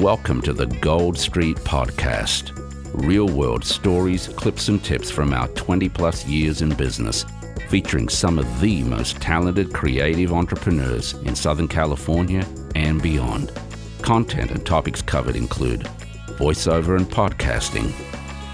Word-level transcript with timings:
Welcome 0.00 0.40
to 0.42 0.54
the 0.54 0.64
Gold 0.64 1.18
Street 1.18 1.58
Podcast. 1.58 2.52
Real 3.06 3.28
world 3.28 3.62
stories, 3.62 4.28
clips, 4.28 4.68
and 4.68 4.82
tips 4.82 5.10
from 5.10 5.34
our 5.34 5.46
20 5.48 5.90
plus 5.90 6.24
years 6.24 6.62
in 6.62 6.70
business, 6.70 7.26
featuring 7.68 8.08
some 8.08 8.38
of 8.38 8.60
the 8.62 8.82
most 8.84 9.20
talented 9.20 9.74
creative 9.74 10.32
entrepreneurs 10.32 11.12
in 11.12 11.36
Southern 11.36 11.68
California 11.68 12.46
and 12.74 13.02
beyond. 13.02 13.52
Content 14.00 14.52
and 14.52 14.64
topics 14.64 15.02
covered 15.02 15.36
include 15.36 15.82
voiceover 16.38 16.96
and 16.96 17.06
podcasting, 17.06 17.92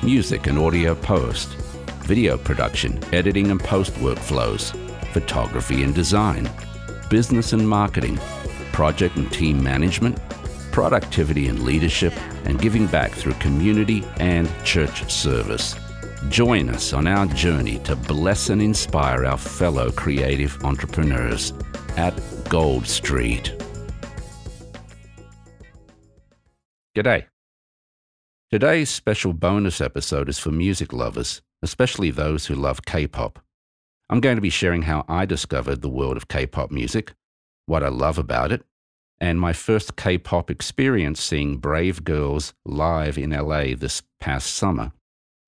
music 0.02 0.48
and 0.48 0.58
audio 0.58 0.96
post, 0.96 1.50
video 2.06 2.36
production, 2.36 2.98
editing 3.14 3.52
and 3.52 3.60
post 3.60 3.92
workflows, 3.94 4.74
photography 5.12 5.84
and 5.84 5.94
design, 5.94 6.50
business 7.08 7.52
and 7.52 7.68
marketing, 7.68 8.18
project 8.72 9.14
and 9.14 9.32
team 9.32 9.62
management, 9.62 10.18
productivity 10.76 11.48
and 11.48 11.62
leadership, 11.62 12.12
and 12.44 12.60
giving 12.60 12.86
back 12.86 13.10
through 13.10 13.32
community 13.40 14.04
and 14.20 14.46
church 14.62 15.10
service. 15.10 15.74
Join 16.28 16.68
us 16.68 16.92
on 16.92 17.06
our 17.06 17.24
journey 17.28 17.78
to 17.84 17.96
bless 17.96 18.50
and 18.50 18.60
inspire 18.60 19.24
our 19.24 19.38
fellow 19.38 19.90
creative 19.90 20.62
entrepreneurs 20.64 21.54
at 21.96 22.12
Gold 22.50 22.86
Street. 22.86 23.54
G'day. 26.94 27.24
Today's 28.50 28.90
special 28.90 29.32
bonus 29.32 29.80
episode 29.80 30.28
is 30.28 30.38
for 30.38 30.50
music 30.50 30.92
lovers, 30.92 31.40
especially 31.62 32.10
those 32.10 32.44
who 32.44 32.54
love 32.54 32.84
K 32.84 33.06
pop. 33.06 33.38
I'm 34.10 34.20
going 34.20 34.36
to 34.36 34.42
be 34.42 34.50
sharing 34.50 34.82
how 34.82 35.06
I 35.08 35.24
discovered 35.24 35.80
the 35.80 35.88
world 35.88 36.18
of 36.18 36.28
K 36.28 36.44
pop 36.44 36.70
music, 36.70 37.14
what 37.64 37.82
I 37.82 37.88
love 37.88 38.18
about 38.18 38.52
it, 38.52 38.62
and 39.20 39.40
my 39.40 39.52
first 39.52 39.96
K 39.96 40.18
pop 40.18 40.50
experience 40.50 41.22
seeing 41.22 41.56
Brave 41.56 42.04
Girls 42.04 42.54
live 42.64 43.16
in 43.18 43.30
LA 43.30 43.74
this 43.76 44.02
past 44.20 44.54
summer. 44.54 44.92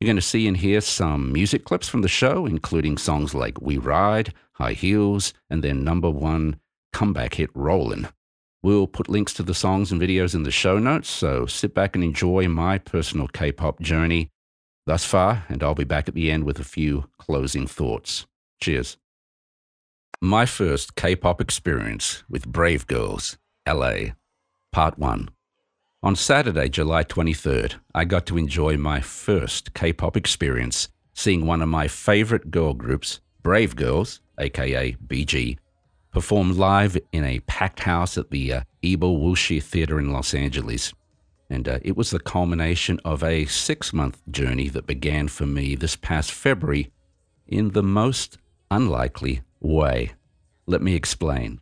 You're 0.01 0.07
going 0.07 0.17
to 0.17 0.23
see 0.23 0.47
and 0.47 0.57
hear 0.57 0.81
some 0.81 1.33
music 1.33 1.65
clips 1.65 1.89
from 1.89 2.03
the 2.03 2.09
show, 2.09 2.47
including 2.47 2.99
songs 2.99 3.35
like 3.35 3.61
We 3.61 3.79
Ride, 3.79 4.33
High 4.53 4.75
Heels, 4.75 5.35
and 5.51 5.63
their 5.63 5.75
number 5.75 6.09
one 6.09 6.61
comeback 6.93 7.35
hit, 7.35 7.51
Rollin'. 7.55 8.09
We'll 8.63 8.87
put 8.87 9.09
links 9.09 9.33
to 9.35 9.43
the 9.43 9.55
songs 9.55 9.93
and 9.93 10.01
videos 10.01 10.35
in 10.35 10.43
the 10.43 10.51
show 10.51 10.79
notes, 10.79 11.09
so 11.09 11.47
sit 11.47 11.75
back 11.75 11.95
and 11.95 12.05
enjoy 12.05 12.49
my 12.49 12.79
personal 12.79 13.29
K 13.29 13.53
pop 13.53 13.81
journey 13.81 14.31
thus 14.87 15.05
far, 15.05 15.45
and 15.49 15.63
I'll 15.63 15.75
be 15.75 15.85
back 15.85 16.09
at 16.09 16.15
the 16.15 16.31
end 16.31 16.45
with 16.45 16.59
a 16.59 16.65
few 16.65 17.09
closing 17.19 17.67
thoughts. 17.67 18.27
Cheers. 18.61 18.97
My 20.21 20.47
first 20.47 20.97
K 20.97 21.15
pop 21.15 21.41
experience 21.41 22.25
with 22.29 22.49
Brave 22.49 22.87
Girls 22.87 23.37
LA, 23.69 24.13
Part 24.73 24.99
1. 24.99 25.29
On 26.03 26.17
Saturday, 26.17 26.69
July 26.69 27.05
23rd, 27.05 27.75
I 27.95 28.05
got 28.07 28.25
to 28.27 28.39
enjoy 28.39 28.79
my 28.79 29.01
first 29.01 29.75
K 29.75 29.93
pop 29.93 30.17
experience 30.17 30.89
seeing 31.13 31.45
one 31.45 31.61
of 31.61 31.69
my 31.69 31.89
favorite 31.89 32.51
girl 32.51 32.73
groups, 32.73 33.21
Brave 33.43 33.75
Girls, 33.77 34.21
aka 34.39 34.97
BG, 35.07 35.59
perform 36.13 36.57
live 36.57 36.97
in 37.13 37.25
a 37.25 37.41
packed 37.41 37.81
house 37.81 38.17
at 38.17 38.31
the 38.31 38.53
uh, 38.53 38.61
Ebell 38.85 39.35
Theater 39.35 39.99
in 39.99 40.13
Los 40.13 40.33
Angeles. 40.33 40.95
And 41.51 41.69
uh, 41.69 41.81
it 41.83 41.97
was 41.97 42.11
the 42.11 42.21
culmination 42.21 43.01
of 43.05 43.23
a 43.25 43.47
six 43.47 43.93
month 43.93 44.23
journey 44.31 44.69
that 44.69 44.87
began 44.87 45.29
for 45.29 45.45
me 45.45 45.75
this 45.75 45.97
past 45.97 46.31
February 46.31 46.91
in 47.47 47.71
the 47.71 47.83
most 47.83 48.39
unlikely 48.71 49.43
way. 49.61 50.13
Let 50.67 50.83
me 50.83 50.95
explain. 50.95 51.61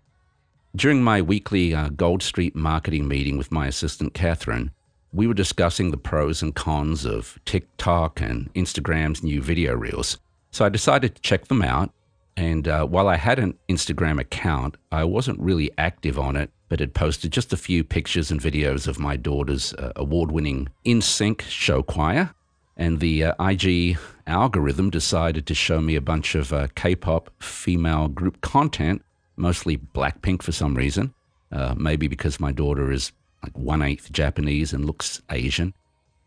During 0.76 1.02
my 1.02 1.22
weekly 1.22 1.74
uh, 1.74 1.88
Gold 1.88 2.22
Street 2.22 2.54
marketing 2.54 3.08
meeting 3.08 3.38
with 3.38 3.50
my 3.50 3.66
assistant, 3.66 4.12
Catherine, 4.12 4.72
we 5.10 5.26
were 5.26 5.32
discussing 5.32 5.90
the 5.90 5.96
pros 5.96 6.42
and 6.42 6.54
cons 6.54 7.06
of 7.06 7.38
TikTok 7.46 8.20
and 8.20 8.52
Instagram's 8.52 9.22
new 9.22 9.40
video 9.40 9.74
reels. 9.74 10.18
So 10.50 10.66
I 10.66 10.68
decided 10.68 11.14
to 11.14 11.22
check 11.22 11.46
them 11.46 11.62
out. 11.62 11.92
And 12.36 12.68
uh, 12.68 12.84
while 12.84 13.08
I 13.08 13.16
had 13.16 13.38
an 13.38 13.56
Instagram 13.70 14.20
account, 14.20 14.76
I 14.92 15.04
wasn't 15.04 15.40
really 15.40 15.70
active 15.78 16.18
on 16.18 16.36
it, 16.36 16.50
but 16.68 16.80
had 16.80 16.92
posted 16.92 17.32
just 17.32 17.54
a 17.54 17.56
few 17.56 17.82
pictures 17.82 18.30
and 18.30 18.38
videos 18.38 18.86
of 18.86 18.98
my 18.98 19.16
daughter's 19.16 19.72
uh, 19.72 19.92
award 19.96 20.30
winning 20.30 20.68
In 20.84 21.00
Sync 21.00 21.40
show 21.40 21.82
choir. 21.82 22.34
And 22.76 23.00
the 23.00 23.24
uh, 23.24 23.34
IG 23.42 23.96
algorithm 24.26 24.90
decided 24.90 25.46
to 25.46 25.54
show 25.54 25.80
me 25.80 25.96
a 25.96 26.02
bunch 26.02 26.34
of 26.34 26.52
uh, 26.52 26.66
K 26.74 26.94
pop 26.94 27.30
female 27.40 28.08
group 28.08 28.42
content 28.42 29.00
mostly 29.36 29.76
Blackpink 29.76 30.42
for 30.42 30.52
some 30.52 30.74
reason. 30.74 31.14
Uh, 31.52 31.74
maybe 31.76 32.08
because 32.08 32.40
my 32.40 32.52
daughter 32.52 32.90
is 32.90 33.12
like 33.42 33.56
one 33.56 33.82
eighth 33.82 34.10
Japanese 34.10 34.72
and 34.72 34.84
looks 34.84 35.22
Asian. 35.30 35.72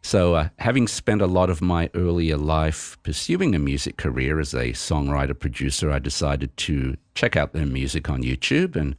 So, 0.02 0.36
uh, 0.36 0.50
having 0.60 0.88
spent 0.88 1.22
a 1.22 1.28
lot 1.28 1.50
of 1.50 1.62
my 1.62 1.90
earlier 1.94 2.38
life 2.38 2.98
pursuing 3.04 3.54
a 3.54 3.60
music 3.60 3.98
career 3.98 4.40
as 4.40 4.54
a 4.54 4.72
songwriter 4.72 5.38
producer, 5.38 5.92
I 5.92 6.00
decided 6.00 6.56
to 6.58 6.96
check 7.16 7.36
out 7.36 7.52
their 7.52 7.66
music 7.66 8.10
on 8.10 8.24
YouTube 8.24 8.78
and 8.78 8.96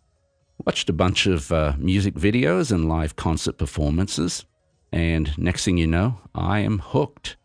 watched 0.67 0.91
a 0.91 0.93
bunch 0.93 1.27
of 1.27 1.51
uh, 1.53 1.73
music 1.79 2.15
videos 2.15 2.71
and 2.71 2.87
live 2.87 3.17
concert 3.17 3.57
performances. 3.57 4.45
And 4.93 5.37
next 5.39 5.65
thing 5.65 5.79
you 5.79 5.87
know, 5.87 6.21
I 6.35 6.61
am 6.61 6.81
hooked. 6.81 7.37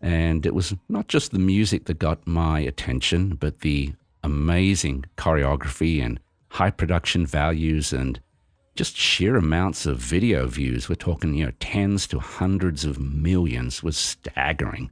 And 0.00 0.44
it 0.44 0.54
was 0.54 0.74
not 0.88 1.08
just 1.08 1.32
the 1.32 1.38
music 1.38 1.86
that 1.86 1.98
got 1.98 2.26
my 2.26 2.60
attention, 2.60 3.36
but 3.36 3.60
the 3.60 3.94
amazing 4.22 5.04
choreography 5.16 6.02
and 6.02 6.20
high 6.50 6.70
production 6.70 7.26
values 7.26 7.92
and 7.92 8.20
just 8.74 8.96
sheer 8.96 9.36
amounts 9.36 9.86
of 9.86 9.98
video 9.98 10.46
views. 10.46 10.88
We're 10.88 10.94
talking, 10.94 11.34
you 11.34 11.46
know, 11.46 11.52
tens 11.58 12.06
to 12.08 12.20
hundreds 12.20 12.84
of 12.84 12.98
millions 13.00 13.82
was 13.82 13.96
staggering. 13.96 14.90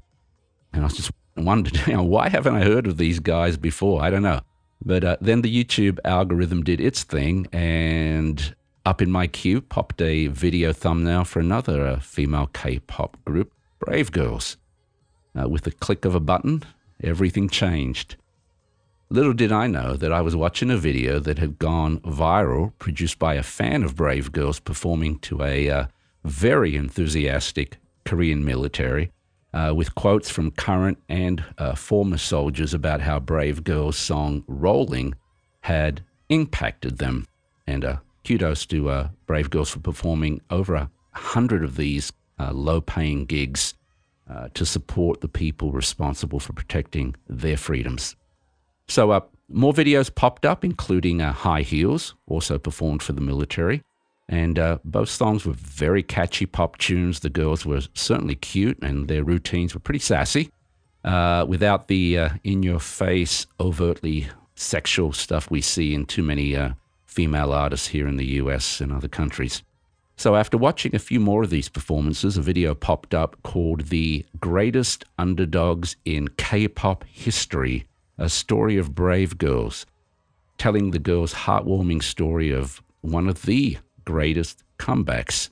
And 0.73 0.83
I 0.83 0.87
was 0.87 0.97
just 0.97 1.13
wondered, 1.37 1.81
you 1.87 1.95
know, 1.95 2.03
why 2.03 2.29
haven't 2.29 2.57
I 2.57 2.65
heard 2.65 2.87
of 2.87 2.97
these 2.97 3.21
guys 3.21 3.57
before? 3.57 4.03
I 4.03 4.11
don't 4.11 4.23
know. 4.23 4.41
But 4.85 5.05
uh, 5.05 5.17
then 5.21 5.43
the 5.43 5.65
YouTube 5.65 5.99
algorithm 6.05 6.63
did 6.63 6.81
its 6.81 7.03
thing, 7.03 7.47
and 7.53 8.55
up 8.85 9.01
in 9.01 9.11
my 9.11 9.27
queue 9.27 9.61
popped 9.61 10.03
a 10.03 10.27
video 10.29 10.73
thumbnail 10.73 11.25
for 11.25 11.41
another 11.41 11.87
uh, 11.87 12.01
female 12.01 12.49
K 12.53 12.81
pop 12.81 13.17
group, 13.25 13.53
Brave 13.79 14.13
Girls. 14.13 14.57
Uh, 15.35 15.49
with 15.49 15.63
the 15.63 15.73
click 15.73 16.05
of 16.05 16.15
a 16.15 16.21
button, 16.21 16.63
everything 17.03 17.49
changed. 17.49 18.17
Little 19.09 19.34
did 19.34 19.53
I 19.53 19.69
know 19.69 19.94
that 19.94 20.12
I 20.12 20.21
was 20.21 20.34
watching 20.34 20.69
a 20.69 20.77
video 20.77 21.21
that 21.21 21.39
had 21.39 21.61
gone 21.61 22.00
viral, 22.00 22.72
produced 22.81 23.21
by 23.21 23.34
a 23.34 23.43
fan 23.43 23.84
of 23.84 23.94
Brave 23.94 24.33
Girls 24.33 24.59
performing 24.59 25.21
to 25.21 25.44
a 25.44 25.71
uh, 25.71 25.87
very 26.25 26.75
enthusiastic 26.75 27.77
Korean 28.05 28.45
military, 28.45 29.12
uh, 29.55 29.72
with 29.77 29.95
quotes 29.95 30.28
from 30.28 30.50
current 30.50 30.99
and 31.09 31.45
uh, 31.56 31.77
former 31.77 32.19
soldiers 32.19 32.75
about 32.75 33.00
how 33.00 33.21
Brave 33.21 33.62
Girls' 33.62 33.97
song 33.97 34.43
Rolling 34.49 35.15
had 35.61 36.03
impacted 36.28 36.99
them. 36.99 37.28
And 37.65 37.84
uh, 37.84 37.97
kudos 38.27 38.66
to 38.66 38.89
uh, 38.89 39.09
Brave 39.27 39.50
Girls 39.50 39.71
for 39.71 39.78
performing 39.78 40.41
over 40.50 40.75
a 40.75 40.91
hundred 41.12 41.62
of 41.62 41.77
these 41.77 42.12
uh, 42.41 42.53
low 42.53 42.81
paying 42.81 43.25
gigs 43.25 43.75
to 44.55 44.66
support 44.66 45.21
the 45.21 45.28
people 45.28 45.71
responsible 45.71 46.41
for 46.41 46.53
protecting 46.53 47.15
their 47.28 47.56
freedoms. 47.56 48.16
So 48.89 49.11
uh, 49.11 49.21
more 49.49 49.73
videos 49.73 50.15
popped 50.15 50.45
up, 50.45 50.65
including 50.65 51.21
uh, 51.21 51.33
High 51.33 51.63
Heels, 51.63 52.15
also 52.27 52.59
performed 52.59 53.03
for 53.03 53.13
the 53.13 53.21
military. 53.21 53.83
And 54.29 54.59
uh, 54.59 54.79
both 54.85 55.09
songs 55.09 55.47
were 55.47 55.53
very 55.53 56.03
catchy 56.03 56.47
pop 56.47 56.79
tunes. 56.79 57.21
The 57.21 57.31
girls 57.31 57.65
were 57.65 57.83
certainly 57.95 58.35
cute, 58.35 58.79
and 58.83 59.07
their 59.07 59.23
routines 59.23 59.73
were 59.73 59.81
pretty 59.81 60.01
sassy, 60.01 60.51
uh, 61.05 61.45
without 61.49 61.87
the 61.87 62.19
uh, 62.19 62.29
in 62.43 62.63
your 62.63 62.81
face, 62.81 63.47
overtly 63.61 64.27
sexual 64.57 65.13
stuff 65.13 65.51
we 65.51 65.61
see 65.61 65.95
in 65.95 66.07
too 66.07 66.23
many 66.23 66.57
uh, 66.57 66.71
female 67.05 67.53
artists 67.53 67.89
here 67.89 68.09
in 68.09 68.17
the 68.17 68.27
US 68.27 68.81
and 68.81 68.93
other 68.93 69.09
countries. 69.09 69.63
So, 70.17 70.35
after 70.35 70.57
watching 70.57 70.95
a 70.95 70.99
few 70.99 71.21
more 71.21 71.45
of 71.45 71.51
these 71.51 71.69
performances, 71.69 72.37
a 72.37 72.43
video 72.43 72.75
popped 72.75 73.15
up 73.15 73.37
called 73.43 73.89
The 73.89 74.25
Greatest 74.41 75.05
Underdogs 75.19 75.95
in 76.05 76.28
K 76.28 76.66
pop 76.66 77.05
History 77.05 77.87
a 78.18 78.28
story 78.28 78.77
of 78.77 78.95
brave 78.95 79.39
girls, 79.39 79.86
telling 80.59 80.91
the 80.91 80.98
girls' 80.98 81.34
heartwarming 81.34 82.03
story 82.03 82.51
of 82.51 82.83
one 83.01 83.28
of 83.28 83.42
the 83.42 83.78
greatest 84.04 84.63
comebacks. 84.78 85.51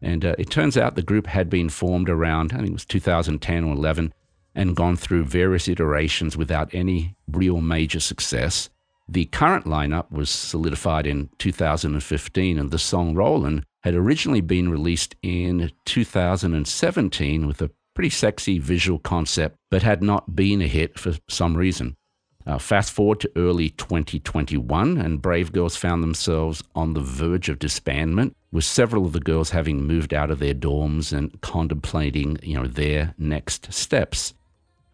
And 0.00 0.24
uh, 0.24 0.34
it 0.38 0.50
turns 0.50 0.76
out 0.76 0.96
the 0.96 1.02
group 1.02 1.26
had 1.26 1.48
been 1.48 1.68
formed 1.68 2.08
around, 2.08 2.52
I 2.52 2.56
think 2.56 2.70
it 2.70 2.72
was 2.72 2.84
2010 2.84 3.64
or 3.64 3.72
11, 3.72 4.12
and 4.54 4.76
gone 4.76 4.96
through 4.96 5.24
various 5.24 5.68
iterations 5.68 6.36
without 6.36 6.74
any 6.74 7.14
real 7.28 7.60
major 7.60 8.00
success. 8.00 8.68
The 9.08 9.26
current 9.26 9.64
lineup 9.64 10.10
was 10.10 10.30
solidified 10.30 11.06
in 11.06 11.30
2015, 11.38 12.58
and 12.58 12.70
the 12.70 12.78
song 12.78 13.14
Rollin' 13.14 13.64
had 13.82 13.94
originally 13.94 14.40
been 14.40 14.70
released 14.70 15.16
in 15.22 15.70
2017 15.84 17.46
with 17.46 17.62
a 17.62 17.70
pretty 17.94 18.10
sexy 18.10 18.58
visual 18.58 18.98
concept, 18.98 19.56
but 19.70 19.82
had 19.82 20.02
not 20.02 20.34
been 20.34 20.62
a 20.62 20.66
hit 20.66 20.98
for 20.98 21.14
some 21.28 21.56
reason. 21.56 21.96
Uh, 22.44 22.58
fast 22.58 22.92
forward 22.92 23.20
to 23.20 23.30
early 23.36 23.70
2021, 23.70 24.98
and 24.98 25.22
Brave 25.22 25.52
Girls 25.52 25.76
found 25.76 26.02
themselves 26.02 26.62
on 26.74 26.94
the 26.94 27.00
verge 27.00 27.48
of 27.48 27.60
disbandment 27.60 28.34
with 28.50 28.64
several 28.64 29.06
of 29.06 29.12
the 29.12 29.20
girls 29.20 29.50
having 29.50 29.86
moved 29.86 30.12
out 30.12 30.30
of 30.30 30.40
their 30.40 30.54
dorms 30.54 31.16
and 31.16 31.40
contemplating, 31.40 32.38
you 32.42 32.54
know, 32.54 32.66
their 32.66 33.14
next 33.16 33.72
steps. 33.72 34.34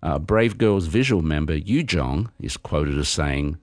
Uh, 0.03 0.19
Brave 0.19 0.59
Girls 0.59 0.87
visual 0.87 1.23
member 1.23 1.56
Yu 1.56 1.83
Jong 1.83 2.31
is 2.39 2.56
quoted 2.56 2.99
as 2.99 3.09
saying, 3.09 3.56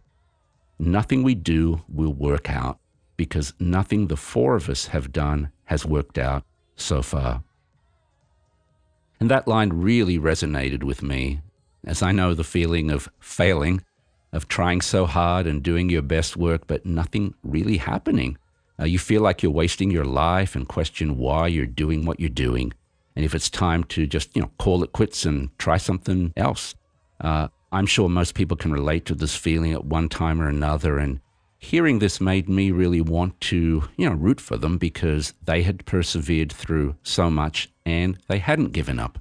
Nothing 0.80 1.24
we 1.24 1.36
do 1.36 1.84
will 1.88 2.12
work 2.12 2.50
out 2.50 2.80
because 3.18 3.54
nothing 3.60 4.08
the 4.08 4.18
four 4.18 4.56
of 4.56 4.68
us 4.68 4.88
have 4.88 5.14
done 5.14 5.52
has 5.66 5.86
worked 5.86 6.18
out 6.18 6.44
so 6.76 7.02
far. 7.02 7.44
And 9.20 9.32
that 9.32 9.48
line 9.48 9.72
really 9.74 10.20
resonated 10.20 10.84
with 10.84 11.02
me, 11.02 11.42
as 11.86 12.02
I 12.02 12.12
know 12.12 12.34
the 12.34 12.44
feeling 12.44 12.92
of 12.92 13.10
failing, 13.20 13.84
of 14.34 14.48
trying 14.48 14.82
so 14.82 15.06
hard 15.06 15.48
and 15.48 15.64
doing 15.64 15.90
your 15.90 16.02
best 16.02 16.36
work, 16.36 16.68
but 16.68 16.86
nothing 16.86 17.34
really 17.44 17.78
happening. 17.78 18.38
Uh, 18.80 18.86
you 18.86 19.00
feel 19.00 19.22
like 19.22 19.42
you're 19.42 19.52
wasting 19.52 19.90
your 19.90 20.04
life 20.04 20.56
and 20.56 20.68
question 20.68 21.18
why 21.18 21.48
you're 21.48 21.66
doing 21.66 22.06
what 22.06 22.20
you're 22.20 22.30
doing. 22.30 22.74
And 23.16 23.24
if 23.24 23.34
it's 23.34 23.50
time 23.50 23.86
to 23.86 24.06
just, 24.06 24.36
you 24.36 24.42
know, 24.42 24.52
call 24.58 24.84
it 24.84 24.92
quits 24.92 25.26
and 25.26 25.58
try 25.58 25.78
something 25.78 26.34
else. 26.36 26.76
Uh, 27.22 27.48
I'm 27.72 27.86
sure 27.86 28.10
most 28.10 28.36
people 28.36 28.58
can 28.58 28.74
relate 28.74 29.06
to 29.06 29.16
this 29.16 29.36
feeling 29.36 29.72
at 29.72 29.86
one 29.86 30.10
time 30.10 30.42
or 30.42 30.50
another. 30.50 30.98
And 30.98 31.22
hearing 31.58 32.00
this 32.00 32.20
made 32.20 32.50
me 32.50 32.72
really 32.72 33.02
want 33.02 33.40
to, 33.42 33.88
you 33.96 34.10
know, 34.10 34.16
root 34.16 34.42
for 34.42 34.58
them 34.58 34.78
because 34.78 35.34
they 35.46 35.64
had 35.64 35.86
persevered 35.86 36.52
through 36.52 36.96
so 37.04 37.30
much 37.30 37.70
and 37.86 38.18
they 38.28 38.40
hadn't 38.40 38.74
given 38.74 39.00
up. 39.00 39.20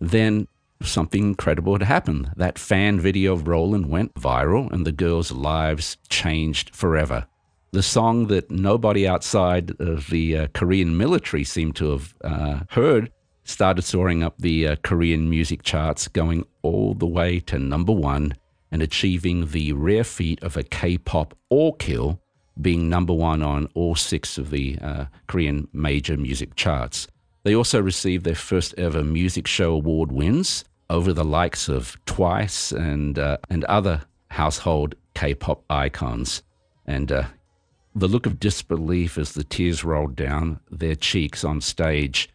Then 0.00 0.48
something 0.82 1.22
incredible 1.22 1.74
had 1.74 1.82
happened. 1.82 2.30
That 2.36 2.58
fan 2.58 3.00
video 3.00 3.32
of 3.32 3.48
Rollin' 3.48 3.88
went 3.88 4.14
viral 4.14 4.70
and 4.70 4.86
the 4.86 4.92
girls' 4.92 5.32
lives 5.32 5.96
changed 6.08 6.74
forever. 6.74 7.26
The 7.72 7.82
song 7.82 8.28
that 8.28 8.50
nobody 8.50 9.08
outside 9.08 9.72
of 9.80 10.08
the 10.10 10.36
uh, 10.36 10.46
Korean 10.54 10.96
military 10.96 11.42
seemed 11.44 11.74
to 11.76 11.90
have 11.90 12.14
uh, 12.22 12.60
heard 12.70 13.10
started 13.44 13.82
soaring 13.82 14.22
up 14.22 14.38
the 14.38 14.68
uh, 14.68 14.76
Korean 14.82 15.28
music 15.28 15.62
charts, 15.62 16.08
going 16.08 16.44
all 16.62 16.94
the 16.94 17.06
way 17.06 17.40
to 17.40 17.58
number 17.58 17.92
one 17.92 18.34
and 18.70 18.82
achieving 18.82 19.46
the 19.48 19.72
rare 19.72 20.04
feat 20.04 20.42
of 20.42 20.56
a 20.56 20.62
K 20.62 20.98
pop 20.98 21.36
all 21.48 21.72
kill, 21.74 22.20
being 22.60 22.88
number 22.88 23.12
one 23.12 23.42
on 23.42 23.68
all 23.74 23.94
six 23.94 24.38
of 24.38 24.50
the 24.50 24.78
uh, 24.80 25.04
Korean 25.26 25.68
major 25.72 26.16
music 26.16 26.54
charts. 26.54 27.06
They 27.44 27.54
also 27.54 27.80
received 27.80 28.24
their 28.24 28.34
first 28.34 28.74
ever 28.76 29.04
music 29.04 29.46
show 29.46 29.72
award 29.72 30.10
wins 30.10 30.64
over 30.90 31.12
the 31.12 31.24
likes 31.24 31.68
of 31.68 31.96
Twice 32.06 32.72
and, 32.72 33.18
uh, 33.18 33.36
and 33.48 33.64
other 33.64 34.02
household 34.30 34.94
K 35.14 35.34
pop 35.34 35.62
icons. 35.70 36.42
And 36.86 37.12
uh, 37.12 37.24
the 37.94 38.08
look 38.08 38.26
of 38.26 38.40
disbelief 38.40 39.16
as 39.16 39.32
the 39.32 39.44
tears 39.44 39.84
rolled 39.84 40.16
down 40.16 40.60
their 40.70 40.94
cheeks 40.94 41.44
on 41.44 41.60
stage 41.60 42.28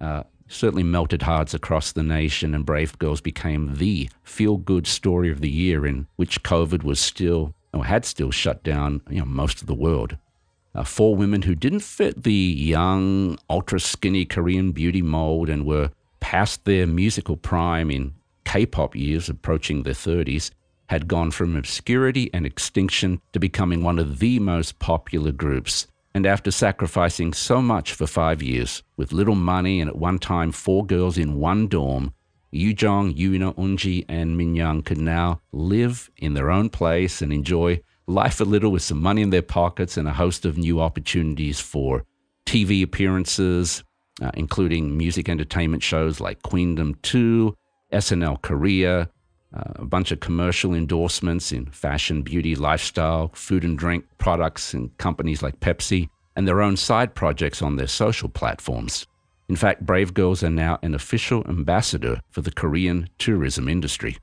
uh, 0.00 0.24
certainly 0.48 0.82
melted 0.82 1.22
hearts 1.22 1.54
across 1.54 1.92
the 1.92 2.02
nation, 2.02 2.54
and 2.54 2.66
Brave 2.66 2.98
Girls 2.98 3.20
became 3.20 3.76
the 3.76 4.08
feel 4.22 4.56
good 4.56 4.86
story 4.86 5.30
of 5.30 5.40
the 5.40 5.50
year 5.50 5.86
in 5.86 6.06
which 6.16 6.42
COVID 6.42 6.82
was 6.82 7.00
still, 7.00 7.54
or 7.72 7.84
had 7.84 8.04
still 8.04 8.30
shut 8.30 8.62
down 8.62 9.00
you 9.08 9.18
know, 9.18 9.24
most 9.24 9.60
of 9.60 9.66
the 9.66 9.74
world. 9.74 10.16
Uh, 10.74 10.82
four 10.82 11.14
women 11.14 11.42
who 11.42 11.54
didn't 11.54 11.80
fit 11.80 12.24
the 12.24 12.32
young, 12.32 13.38
ultra 13.48 13.78
skinny 13.78 14.24
Korean 14.24 14.72
beauty 14.72 15.02
mold 15.02 15.48
and 15.48 15.64
were 15.64 15.90
past 16.18 16.64
their 16.64 16.86
musical 16.86 17.36
prime 17.36 17.90
in 17.90 18.12
K 18.44 18.66
pop 18.66 18.96
years, 18.96 19.28
approaching 19.28 19.82
their 19.82 19.94
30s, 19.94 20.50
had 20.88 21.06
gone 21.06 21.30
from 21.30 21.56
obscurity 21.56 22.28
and 22.34 22.44
extinction 22.44 23.20
to 23.32 23.38
becoming 23.38 23.82
one 23.82 23.98
of 23.98 24.18
the 24.18 24.38
most 24.40 24.78
popular 24.78 25.32
groups. 25.32 25.86
And 26.12 26.26
after 26.26 26.50
sacrificing 26.50 27.32
so 27.32 27.62
much 27.62 27.92
for 27.92 28.06
five 28.06 28.42
years, 28.42 28.82
with 28.96 29.12
little 29.12 29.34
money 29.34 29.80
and 29.80 29.88
at 29.88 29.96
one 29.96 30.18
time 30.18 30.52
four 30.52 30.84
girls 30.84 31.18
in 31.18 31.38
one 31.38 31.68
dorm, 31.68 32.14
Yujong, 32.52 33.16
Yuna, 33.16 33.54
Eunji, 33.56 34.04
and 34.08 34.38
Minyoung 34.38 34.84
could 34.84 34.98
now 34.98 35.40
live 35.52 36.10
in 36.16 36.34
their 36.34 36.50
own 36.50 36.68
place 36.68 37.20
and 37.20 37.32
enjoy 37.32 37.80
life 38.06 38.40
a 38.40 38.44
little 38.44 38.70
with 38.70 38.82
some 38.82 39.00
money 39.00 39.22
in 39.22 39.30
their 39.30 39.42
pockets 39.42 39.96
and 39.96 40.06
a 40.06 40.12
host 40.12 40.44
of 40.44 40.58
new 40.58 40.80
opportunities 40.80 41.60
for 41.60 42.04
TV 42.46 42.82
appearances, 42.82 43.82
uh, 44.22 44.30
including 44.34 44.96
music 44.96 45.28
entertainment 45.28 45.82
shows 45.82 46.20
like 46.20 46.42
Queendom 46.42 46.94
2, 47.02 47.54
SNL 47.92 48.42
Korea, 48.42 49.08
uh, 49.54 49.72
a 49.76 49.84
bunch 49.84 50.10
of 50.10 50.20
commercial 50.20 50.74
endorsements 50.74 51.52
in 51.52 51.66
fashion, 51.66 52.22
beauty, 52.22 52.54
lifestyle, 52.54 53.30
food 53.34 53.64
and 53.64 53.78
drink 53.78 54.04
products 54.18 54.74
and 54.74 54.96
companies 54.98 55.42
like 55.42 55.60
Pepsi, 55.60 56.08
and 56.36 56.46
their 56.48 56.60
own 56.60 56.76
side 56.76 57.14
projects 57.14 57.62
on 57.62 57.76
their 57.76 57.86
social 57.86 58.28
platforms. 58.28 59.06
In 59.48 59.56
fact, 59.56 59.84
Brave 59.84 60.14
Girls 60.14 60.42
are 60.42 60.50
now 60.50 60.78
an 60.82 60.94
official 60.94 61.44
ambassador 61.46 62.20
for 62.30 62.40
the 62.40 62.50
Korean 62.50 63.08
tourism 63.18 63.68
industry. 63.68 64.16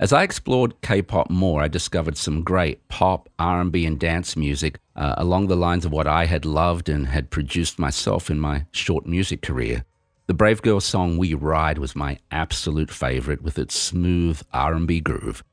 As 0.00 0.12
I 0.12 0.24
explored 0.24 0.80
K-pop 0.82 1.30
more, 1.30 1.62
I 1.62 1.68
discovered 1.68 2.16
some 2.16 2.42
great 2.42 2.88
pop, 2.88 3.28
R&B, 3.38 3.86
and 3.86 3.98
dance 3.98 4.36
music 4.36 4.80
uh, 4.96 5.14
along 5.16 5.46
the 5.46 5.56
lines 5.56 5.84
of 5.84 5.92
what 5.92 6.08
I 6.08 6.26
had 6.26 6.44
loved 6.44 6.88
and 6.88 7.06
had 7.06 7.30
produced 7.30 7.78
myself 7.78 8.28
in 8.28 8.40
my 8.40 8.66
short 8.72 9.06
music 9.06 9.40
career. 9.40 9.84
The 10.26 10.34
Brave 10.34 10.62
Girls 10.62 10.84
song 10.84 11.16
"We 11.16 11.34
Ride" 11.34 11.78
was 11.78 11.94
my 11.94 12.18
absolute 12.32 12.90
favorite, 12.90 13.42
with 13.42 13.56
its 13.56 13.76
smooth 13.76 14.42
R&B 14.52 14.98
groove. 15.00 15.44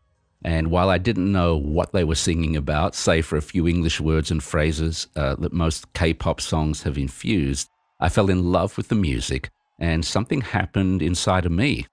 And 0.44 0.72
while 0.72 0.90
I 0.90 0.98
didn't 0.98 1.32
know 1.32 1.56
what 1.56 1.92
they 1.92 2.04
were 2.04 2.16
singing 2.16 2.56
about, 2.56 2.96
save 2.96 3.28
for 3.28 3.38
a 3.38 3.44
few 3.44 3.68
English 3.68 4.02
words 4.02 4.32
and 4.32 4.42
phrases 4.42 5.06
uh, 5.16 5.36
that 5.36 5.54
most 5.54 5.94
K-pop 5.94 6.42
songs 6.42 6.82
have 6.82 6.98
infused, 6.98 7.70
I 8.00 8.10
fell 8.10 8.30
in 8.32 8.52
love 8.52 8.76
with 8.76 8.88
the 8.88 8.96
music, 8.96 9.52
and 9.78 10.04
something 10.04 10.42
happened 10.42 11.04
inside 11.04 11.46
of 11.46 11.52
me. 11.52 11.86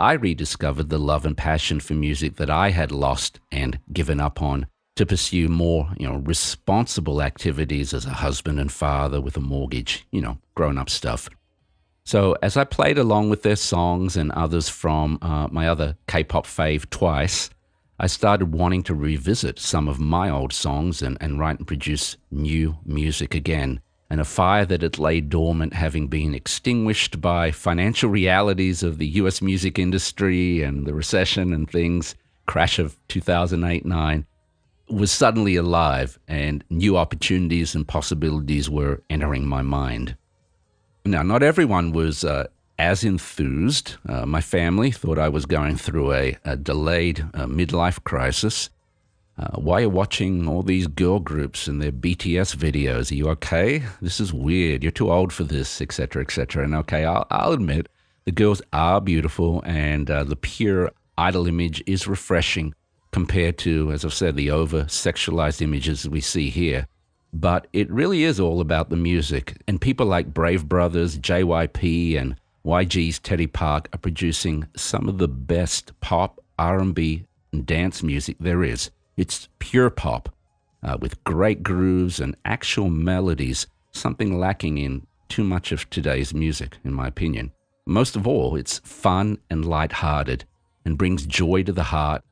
I 0.00 0.14
rediscovered 0.14 0.88
the 0.88 0.98
love 0.98 1.26
and 1.26 1.36
passion 1.36 1.78
for 1.78 1.92
music 1.92 2.36
that 2.36 2.48
I 2.48 2.70
had 2.70 2.90
lost 2.90 3.38
and 3.52 3.78
given 3.92 4.18
up 4.18 4.40
on 4.40 4.66
to 4.96 5.04
pursue 5.04 5.46
more, 5.46 5.90
you 5.98 6.08
know, 6.08 6.16
responsible 6.16 7.20
activities 7.20 7.92
as 7.92 8.06
a 8.06 8.14
husband 8.14 8.58
and 8.58 8.72
father 8.72 9.20
with 9.20 9.36
a 9.36 9.40
mortgage, 9.40 10.06
you 10.10 10.22
know, 10.22 10.38
grown-up 10.54 10.88
stuff. 10.88 11.28
So 12.04 12.34
as 12.40 12.56
I 12.56 12.64
played 12.64 12.96
along 12.96 13.28
with 13.28 13.42
their 13.42 13.56
songs 13.56 14.16
and 14.16 14.32
others 14.32 14.70
from 14.70 15.18
uh, 15.20 15.48
my 15.50 15.68
other 15.68 15.98
K-pop 16.08 16.46
fave 16.46 16.88
Twice, 16.88 17.50
I 17.98 18.06
started 18.06 18.54
wanting 18.54 18.82
to 18.84 18.94
revisit 18.94 19.58
some 19.58 19.86
of 19.86 20.00
my 20.00 20.30
old 20.30 20.54
songs 20.54 21.02
and, 21.02 21.18
and 21.20 21.38
write 21.38 21.58
and 21.58 21.66
produce 21.66 22.16
new 22.30 22.78
music 22.86 23.34
again. 23.34 23.82
And 24.10 24.20
a 24.20 24.24
fire 24.24 24.66
that 24.66 24.82
had 24.82 24.98
laid 24.98 25.30
dormant, 25.30 25.72
having 25.72 26.08
been 26.08 26.34
extinguished 26.34 27.20
by 27.20 27.52
financial 27.52 28.10
realities 28.10 28.82
of 28.82 28.98
the 28.98 29.06
US 29.06 29.40
music 29.40 29.78
industry 29.78 30.62
and 30.62 30.84
the 30.84 30.94
recession 30.94 31.52
and 31.52 31.70
things, 31.70 32.16
crash 32.46 32.80
of 32.80 32.96
2008 33.08 33.86
9, 33.86 34.26
was 34.88 35.12
suddenly 35.12 35.54
alive, 35.54 36.18
and 36.26 36.64
new 36.68 36.96
opportunities 36.96 37.74
and 37.74 37.86
possibilities 37.86 38.68
were 38.68 39.02
entering 39.08 39.46
my 39.46 39.62
mind. 39.62 40.16
Now, 41.04 41.22
not 41.22 41.42
everyone 41.42 41.92
was 41.92 42.24
uh, 42.24 42.48
as 42.78 43.04
enthused. 43.04 43.96
Uh, 44.08 44.26
my 44.26 44.40
family 44.40 44.90
thought 44.90 45.18
I 45.18 45.28
was 45.28 45.46
going 45.46 45.76
through 45.76 46.12
a, 46.12 46.36
a 46.44 46.56
delayed 46.56 47.20
uh, 47.34 47.46
midlife 47.46 48.02
crisis. 48.04 48.70
Uh, 49.40 49.58
why 49.58 49.78
are 49.78 49.80
you 49.82 49.88
watching 49.88 50.46
all 50.46 50.62
these 50.62 50.86
girl 50.86 51.18
groups 51.18 51.66
and 51.66 51.80
their 51.80 51.92
BTS 51.92 52.54
videos? 52.56 53.10
Are 53.10 53.14
you 53.14 53.28
okay? 53.30 53.82
This 54.02 54.20
is 54.20 54.34
weird. 54.34 54.82
You're 54.82 54.92
too 54.92 55.10
old 55.10 55.32
for 55.32 55.44
this, 55.44 55.80
etc., 55.80 56.20
etc. 56.20 56.64
And 56.64 56.74
okay, 56.74 57.06
I'll, 57.06 57.26
I'll, 57.30 57.52
admit 57.52 57.88
the 58.26 58.32
girls 58.32 58.60
are 58.74 59.00
beautiful, 59.00 59.62
and 59.64 60.10
uh, 60.10 60.24
the 60.24 60.36
pure 60.36 60.90
idol 61.16 61.46
image 61.46 61.82
is 61.86 62.06
refreshing 62.06 62.74
compared 63.12 63.56
to, 63.58 63.90
as 63.92 64.04
I've 64.04 64.12
said, 64.12 64.36
the 64.36 64.50
over 64.50 64.84
sexualized 64.84 65.62
images 65.62 66.06
we 66.06 66.20
see 66.20 66.50
here. 66.50 66.86
But 67.32 67.66
it 67.72 67.90
really 67.90 68.24
is 68.24 68.40
all 68.40 68.60
about 68.60 68.90
the 68.90 68.96
music. 68.96 69.56
And 69.66 69.80
people 69.80 70.04
like 70.04 70.34
Brave 70.34 70.68
Brothers, 70.68 71.18
JYP, 71.18 72.20
and 72.20 72.36
YG's 72.66 73.18
Teddy 73.18 73.46
Park 73.46 73.88
are 73.94 73.98
producing 73.98 74.66
some 74.76 75.08
of 75.08 75.16
the 75.16 75.28
best 75.28 75.98
pop, 76.00 76.40
R&B, 76.58 77.24
and 77.52 77.64
dance 77.64 78.02
music 78.02 78.36
there 78.38 78.62
is. 78.62 78.90
It's 79.20 79.50
pure 79.58 79.90
pop, 79.90 80.34
uh, 80.82 80.96
with 80.98 81.22
great 81.24 81.62
grooves 81.62 82.20
and 82.20 82.34
actual 82.46 82.88
melodies, 82.88 83.66
something 83.92 84.40
lacking 84.40 84.78
in 84.78 85.06
too 85.28 85.44
much 85.44 85.72
of 85.72 85.90
today's 85.90 86.32
music, 86.32 86.78
in 86.84 86.94
my 86.94 87.08
opinion. 87.08 87.52
Most 87.84 88.16
of 88.16 88.26
all, 88.26 88.56
it's 88.56 88.78
fun 88.78 89.36
and 89.50 89.66
light-hearted 89.66 90.46
and 90.86 90.96
brings 90.96 91.26
joy 91.26 91.64
to 91.64 91.72
the 91.72 91.82
heart 91.82 92.22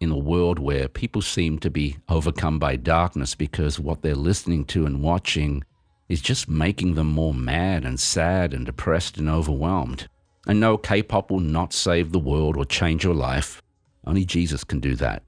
in 0.00 0.10
a 0.10 0.18
world 0.18 0.58
where 0.58 0.88
people 0.88 1.22
seem 1.22 1.60
to 1.60 1.70
be 1.70 1.98
overcome 2.08 2.58
by 2.58 2.74
darkness 2.74 3.36
because 3.36 3.78
what 3.78 4.02
they're 4.02 4.16
listening 4.16 4.64
to 4.64 4.84
and 4.84 5.00
watching 5.00 5.62
is 6.08 6.20
just 6.20 6.48
making 6.48 6.96
them 6.96 7.06
more 7.06 7.32
mad 7.32 7.84
and 7.84 8.00
sad 8.00 8.52
and 8.52 8.66
depressed 8.66 9.16
and 9.16 9.28
overwhelmed. 9.28 10.08
And 10.48 10.58
no, 10.58 10.76
K 10.76 11.04
pop 11.04 11.30
will 11.30 11.38
not 11.38 11.72
save 11.72 12.10
the 12.10 12.18
world 12.18 12.56
or 12.56 12.64
change 12.64 13.04
your 13.04 13.14
life. 13.14 13.62
Only 14.04 14.24
Jesus 14.24 14.64
can 14.64 14.80
do 14.80 14.96
that. 14.96 15.22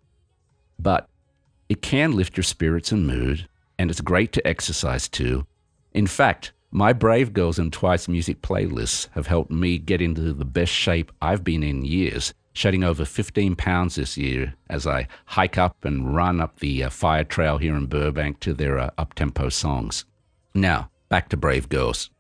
But 0.85 1.09
it 1.71 1.81
can 1.81 2.13
lift 2.13 2.37
your 2.37 2.45
spirits 2.45 2.93
and 2.93 3.07
mood, 3.07 3.49
and 3.79 3.91
it's 3.91 4.03
great 4.03 4.33
to 4.33 4.47
exercise 4.47 5.09
too. 5.09 5.47
In 5.95 6.07
fact, 6.07 6.53
my 6.71 6.93
Brave 6.93 7.33
Girls 7.33 7.59
and 7.59 7.73
Twice 7.73 8.07
music 8.07 8.43
playlists 8.43 9.09
have 9.13 9.27
helped 9.27 9.51
me 9.51 9.79
get 9.79 10.03
into 10.03 10.35
the 10.35 10.45
best 10.45 10.73
shape 10.73 11.11
I've 11.23 11.43
been 11.43 11.63
in 11.63 11.87
years, 11.87 12.35
shedding 12.53 12.85
over 12.85 13.07
15 13.07 13.57
pounds 13.57 13.95
this 13.95 14.19
year 14.19 14.55
as 14.69 14.87
I 14.87 15.09
hike 15.25 15.57
up 15.57 15.87
and 15.87 16.15
run 16.15 16.39
up 16.39 16.61
the 16.61 16.85
uh, 16.85 16.91
fire 16.91 17.25
trail 17.25 17.57
here 17.57 17.75
in 17.75 17.87
Burbank 17.87 18.41
to 18.41 18.53
their 18.53 18.79
uh, 18.79 18.91
up-tempo 18.99 19.49
songs. 19.49 20.05
Now, 20.53 20.91
back 21.09 21.31
to 21.31 21.37
Brave 21.39 21.71
Girls. 21.71 22.11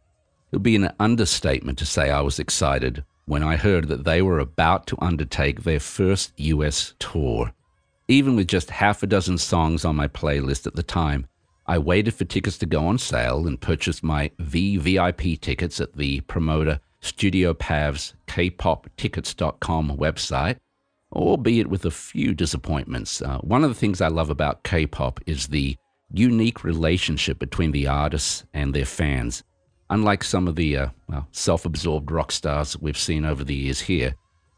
It 0.50 0.56
would 0.56 0.62
be 0.62 0.76
an 0.76 0.94
understatement 0.98 1.76
to 1.78 1.86
say 1.86 2.08
I 2.08 2.22
was 2.22 2.38
excited 2.38 3.04
when 3.26 3.42
I 3.42 3.56
heard 3.56 3.88
that 3.88 4.04
they 4.04 4.22
were 4.22 4.38
about 4.38 4.86
to 4.86 5.04
undertake 5.04 5.64
their 5.64 5.80
first 5.80 6.32
US 6.38 6.94
tour. 6.98 7.52
Even 8.08 8.36
with 8.36 8.48
just 8.48 8.70
half 8.70 9.02
a 9.02 9.06
dozen 9.06 9.38
songs 9.38 9.84
on 9.84 9.96
my 9.96 10.08
playlist 10.08 10.66
at 10.66 10.74
the 10.74 10.82
time, 10.82 11.26
I 11.66 11.78
waited 11.78 12.12
for 12.12 12.26
tickets 12.26 12.58
to 12.58 12.66
go 12.66 12.86
on 12.86 12.98
sale 12.98 13.46
and 13.46 13.58
purchased 13.58 14.04
my 14.04 14.30
VVIP 14.38 15.40
tickets 15.40 15.80
at 15.80 15.96
the 15.96 16.20
promoter 16.22 16.80
Studio 17.00 17.54
Pav's 17.54 18.14
kpoptickets.com 18.26 19.96
website, 19.96 20.58
albeit 21.12 21.68
with 21.68 21.86
a 21.86 21.90
few 21.90 22.34
disappointments. 22.34 23.22
Uh, 23.22 23.38
one 23.38 23.64
of 23.64 23.70
the 23.70 23.74
things 23.74 24.02
I 24.02 24.08
love 24.08 24.28
about 24.28 24.64
K-pop 24.64 25.20
is 25.26 25.46
the 25.46 25.76
unique 26.12 26.62
relationship 26.62 27.38
between 27.38 27.72
the 27.72 27.86
artists 27.86 28.44
and 28.52 28.74
their 28.74 28.84
fans. 28.84 29.42
Unlike 29.88 30.24
some 30.24 30.46
of 30.46 30.56
the 30.56 30.76
uh, 30.76 30.88
well, 31.08 31.26
self-absorbed 31.32 32.10
rock 32.10 32.32
stars 32.32 32.78
we've 32.78 32.98
seen 32.98 33.24
over 33.24 33.44
the 33.44 33.54
years 33.54 33.80
here, 33.80 34.14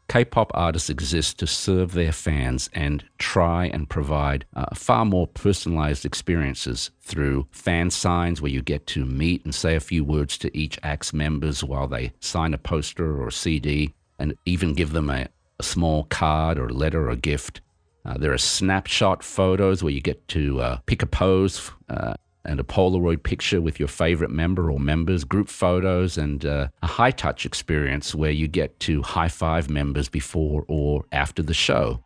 K-pop 0.09 0.51
artists 0.53 0.89
exist 0.89 1.37
to 1.39 1.47
serve 1.47 1.91
their 1.91 2.13
fans 2.13 2.69
and 2.73 3.03
try 3.17 3.65
and 3.65 3.89
provide 3.89 4.45
uh, 4.55 4.73
far 4.73 5.03
more 5.03 5.27
personalized 5.27 6.05
experiences 6.05 6.91
through 7.01 7.47
fan 7.51 7.89
signs 7.89 8.41
where 8.41 8.51
you 8.51 8.61
get 8.61 8.87
to 8.87 9.05
meet 9.05 9.43
and 9.43 9.53
say 9.53 9.75
a 9.75 9.81
few 9.81 10.05
words 10.05 10.37
to 10.37 10.57
each 10.57 10.79
act's 10.81 11.13
members 11.13 11.63
while 11.63 11.87
they 11.87 12.13
sign 12.21 12.53
a 12.53 12.57
poster 12.57 13.21
or 13.21 13.27
a 13.27 13.31
CD 13.31 13.93
and 14.17 14.33
even 14.45 14.73
give 14.73 14.93
them 14.93 15.09
a, 15.09 15.27
a 15.59 15.63
small 15.63 16.05
card 16.05 16.57
or 16.57 16.69
letter 16.69 17.09
or 17.09 17.15
gift. 17.15 17.59
Uh, 18.05 18.17
there 18.17 18.31
are 18.31 18.37
snapshot 18.37 19.21
photos 19.21 19.83
where 19.83 19.91
you 19.91 19.99
get 19.99 20.25
to 20.29 20.61
uh, 20.61 20.77
pick 20.85 21.03
a 21.03 21.05
pose 21.05 21.71
uh, 21.89 22.13
and 22.47 22.59
a 22.59 22.63
Polaroid 22.63 23.23
picture 23.23 23.61
with 23.61 23.79
your 23.79 23.87
favorite 23.87 24.31
member 24.31 24.71
or 24.71 24.79
members, 24.79 25.23
group 25.23 25.49
photos, 25.49 26.17
and 26.17 26.45
uh, 26.45 26.69
a 26.81 26.87
high 26.87 27.11
touch 27.11 27.45
experience 27.45 28.15
where 28.15 28.31
you 28.31 28.47
get 28.47 28.79
to 28.79 29.03
high 29.03 29.27
five 29.27 29.69
members 29.69 30.09
before 30.09 30.65
or 30.67 31.05
after 31.11 31.43
the 31.43 31.53
show. 31.53 31.99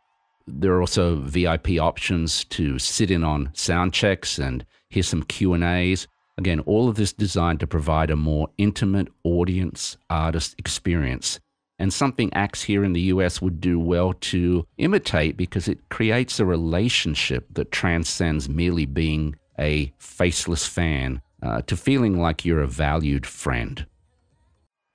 There 0.48 0.74
are 0.74 0.82
also 0.82 1.16
VIP 1.18 1.80
options 1.80 2.44
to 2.46 2.80
sit 2.80 3.12
in 3.12 3.24
on 3.24 3.52
sound 3.54 3.94
checks 3.94 4.40
and 4.40 4.66
hear 4.90 5.04
some 5.04 5.24
Q&As. 5.24 6.08
Again, 6.38 6.60
all 6.62 6.90
of 6.90 6.96
this 6.96 7.14
designed 7.14 7.60
to 7.60 7.68
provide 7.68 8.10
a 8.10 8.16
more 8.16 8.50
intimate 8.58 9.08
audience 9.24 9.98
artist 10.10 10.56
experience 10.58 11.40
and 11.82 11.92
something 11.92 12.32
acts 12.34 12.62
here 12.62 12.84
in 12.84 12.94
the 12.94 13.10
US 13.14 13.42
would 13.42 13.60
do 13.60 13.80
well 13.80 14.14
to 14.14 14.68
imitate 14.78 15.36
because 15.36 15.68
it 15.68 15.90
creates 15.90 16.40
a 16.40 16.46
relationship 16.46 17.48
that 17.54 17.72
transcends 17.72 18.48
merely 18.48 18.86
being 18.86 19.36
a 19.62 19.94
faceless 20.00 20.66
fan 20.66 21.22
uh, 21.42 21.62
to 21.62 21.78
feeling 21.78 22.20
like 22.20 22.44
you're 22.44 22.62
a 22.62 22.68
valued 22.68 23.26
friend. 23.26 23.86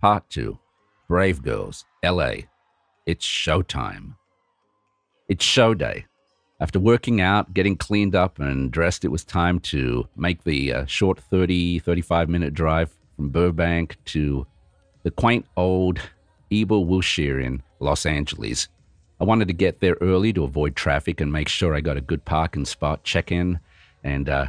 Part 0.00 0.28
2 0.30 0.58
Brave 1.08 1.42
Girls, 1.42 1.84
LA. 2.04 2.32
It's 3.06 3.24
showtime. 3.24 4.16
It's 5.28 5.44
show 5.44 5.72
day. 5.72 6.06
After 6.58 6.80
working 6.80 7.20
out, 7.20 7.54
getting 7.54 7.76
cleaned 7.76 8.14
up, 8.14 8.38
and 8.38 8.70
dressed, 8.70 9.04
it 9.04 9.08
was 9.08 9.24
time 9.24 9.60
to 9.60 10.08
make 10.16 10.42
the 10.42 10.72
uh, 10.72 10.86
short 10.86 11.20
30, 11.20 11.78
35 11.78 12.28
minute 12.28 12.54
drive 12.54 12.90
from 13.14 13.28
Burbank 13.28 13.96
to 14.06 14.46
the 15.02 15.10
quaint 15.10 15.46
old 15.56 16.00
Ebell 16.50 16.86
Wilshire 16.86 17.38
in 17.38 17.62
Los 17.78 18.06
Angeles. 18.06 18.68
I 19.20 19.24
wanted 19.24 19.48
to 19.48 19.54
get 19.54 19.80
there 19.80 19.96
early 20.00 20.32
to 20.32 20.44
avoid 20.44 20.76
traffic 20.76 21.20
and 21.20 21.32
make 21.32 21.48
sure 21.48 21.74
I 21.74 21.80
got 21.80 21.96
a 21.96 22.02
good 22.02 22.24
parking 22.24 22.64
spot, 22.64 23.04
check 23.04 23.30
in, 23.30 23.60
and 24.02 24.28
uh, 24.28 24.46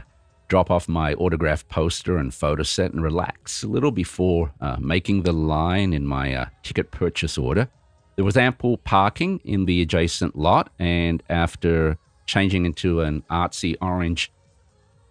drop 0.48 0.72
off 0.72 0.88
my 0.88 1.14
autographed 1.16 1.68
poster 1.70 2.18
and 2.18 2.34
photo 2.34 2.64
set 2.64 2.92
and 2.92 3.04
relax 3.04 3.64
a 3.64 3.68
little 3.68 3.92
before 3.92 4.54
uh, 4.62 4.78
making 4.80 5.24
the 5.24 5.34
line 5.34 5.94
in 5.94 6.06
my 6.06 6.34
uh, 6.34 6.46
ticket 6.64 6.92
purchase 6.92 7.38
order. 7.38 7.70
There 8.16 8.26
was 8.26 8.38
ample 8.38 8.78
parking 8.78 9.40
in 9.44 9.66
the 9.66 9.82
adjacent 9.82 10.36
lot, 10.36 10.72
and 10.80 11.22
after 11.30 11.98
changing 12.26 12.66
into 12.66 13.02
an 13.02 13.24
artsy 13.30 13.76
orange 13.82 14.32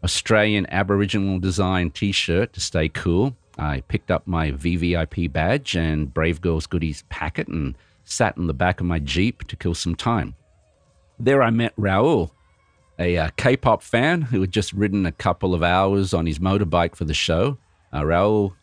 Australian 0.03 0.67
Aboriginal 0.71 1.39
design 1.39 1.91
t 1.91 2.13
shirt 2.13 2.53
to 2.53 2.61
stay 2.61 2.89
cool, 2.89 3.37
I 3.59 3.81
picked 3.89 4.11
up 4.11 4.27
my 4.27 4.51
VVIP 4.53 5.33
badge 5.33 5.77
and 5.77 6.13
Brave 6.13 6.41
Girls 6.41 6.67
goodies 6.67 7.05
packet 7.09 7.49
and 7.49 7.77
sat 8.05 8.37
in 8.37 8.47
the 8.47 8.55
back 8.55 8.81
of 8.81 8.87
my 8.87 8.99
Jeep 8.99 9.45
to 9.49 9.57
kill 9.57 9.75
some 9.75 9.95
time. 9.95 10.35
There 11.19 11.43
I 11.43 11.51
met 11.51 11.75
Raul, 11.77 12.31
a 12.99 13.19
uh, 13.19 13.31
K-pop 13.37 13.83
fan 13.83 14.23
who 14.23 14.41
had 14.41 14.51
just 14.51 14.73
ridden 14.73 15.07
a 15.07 15.13
couple 15.13 15.55
of 15.55 15.63
hours 15.63 16.15
on 16.15 16.27
his 16.27 16.39
motorbike 16.39 16.97
for 16.97 17.05
the 17.05 17.15
show. 17.15 17.59
Uh, 17.93 18.03
Raul 18.03 18.55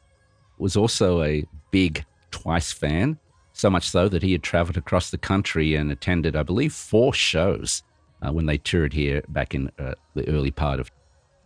was 0.58 0.76
also 0.76 1.22
a 1.22 1.46
big 1.72 2.06
Twice 2.32 2.72
fan, 2.72 3.20
so 3.54 3.70
much 3.70 3.88
so 3.88 4.10
that 4.10 4.24
he 4.24 4.32
had 4.32 4.42
traveled 4.42 4.78
across 4.78 5.12
the 5.12 5.20
country 5.20 5.76
and 5.76 5.92
attended, 5.92 6.36
I 6.36 6.42
believe, 6.42 6.74
four 6.74 7.14
shows 7.14 7.84
uh, 8.24 8.32
when 8.32 8.48
they 8.48 8.58
toured 8.58 8.94
here 8.94 9.22
back 9.30 9.54
in 9.54 9.70
uh, 9.78 9.94
the 10.16 10.28
early 10.28 10.50
part 10.52 10.80
of 10.80 10.90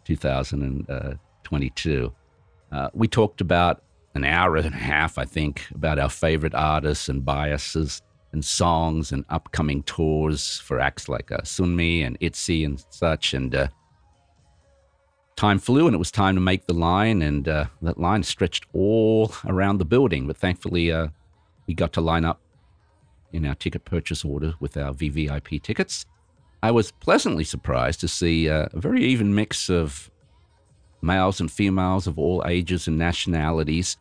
2022. 0.05 2.13
Uh, 2.71 2.89
we 2.93 3.07
talked 3.07 3.41
about 3.41 3.83
an 4.15 4.23
hour 4.23 4.55
and 4.55 4.67
a 4.67 4.69
half, 4.69 5.17
I 5.17 5.25
think, 5.25 5.65
about 5.75 5.99
our 5.99 6.09
favorite 6.09 6.55
artists 6.55 7.09
and 7.09 7.25
biases 7.25 8.01
and 8.31 8.43
songs 8.43 9.11
and 9.11 9.25
upcoming 9.29 9.83
tours 9.83 10.59
for 10.59 10.79
acts 10.79 11.07
like 11.07 11.31
uh, 11.31 11.41
Sunmi 11.41 12.05
and 12.05 12.19
ITZY 12.19 12.65
and 12.65 12.83
such. 12.89 13.33
And 13.33 13.55
uh, 13.55 13.67
time 15.35 15.59
flew, 15.59 15.87
and 15.87 15.95
it 15.95 15.99
was 15.99 16.11
time 16.11 16.35
to 16.35 16.41
make 16.41 16.65
the 16.65 16.73
line, 16.73 17.21
and 17.21 17.47
uh, 17.47 17.65
that 17.81 17.99
line 17.99 18.23
stretched 18.23 18.65
all 18.73 19.31
around 19.45 19.77
the 19.77 19.85
building. 19.85 20.27
But 20.27 20.37
thankfully, 20.37 20.91
uh, 20.91 21.07
we 21.67 21.73
got 21.73 21.93
to 21.93 22.01
line 22.01 22.25
up 22.25 22.41
in 23.31 23.45
our 23.45 23.55
ticket 23.55 23.85
purchase 23.85 24.25
order 24.25 24.55
with 24.59 24.77
our 24.77 24.93
VVIP 24.93 25.61
tickets. 25.61 26.05
I 26.63 26.71
was 26.71 26.91
pleasantly 26.91 27.43
surprised 27.43 27.99
to 28.01 28.07
see 28.07 28.49
uh, 28.49 28.67
a 28.73 28.79
very 28.79 29.03
even 29.03 29.35
mix 29.35 29.69
of 29.69 30.09
males 31.01 31.39
and 31.39 31.51
females 31.51 32.07
of 32.07 32.17
all 32.17 32.43
ages 32.47 32.87
and 32.87 32.97
nationalities 32.97 33.97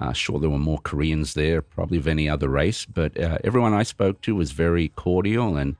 uh, 0.00 0.12
sure, 0.14 0.40
there 0.40 0.48
were 0.48 0.58
more 0.58 0.78
Koreans 0.78 1.34
there, 1.34 1.60
probably 1.60 1.98
of 1.98 2.08
any 2.08 2.28
other 2.28 2.48
race, 2.48 2.86
but 2.86 3.18
uh, 3.20 3.38
everyone 3.44 3.74
I 3.74 3.82
spoke 3.82 4.22
to 4.22 4.34
was 4.34 4.52
very 4.52 4.88
cordial, 4.88 5.58
and 5.58 5.76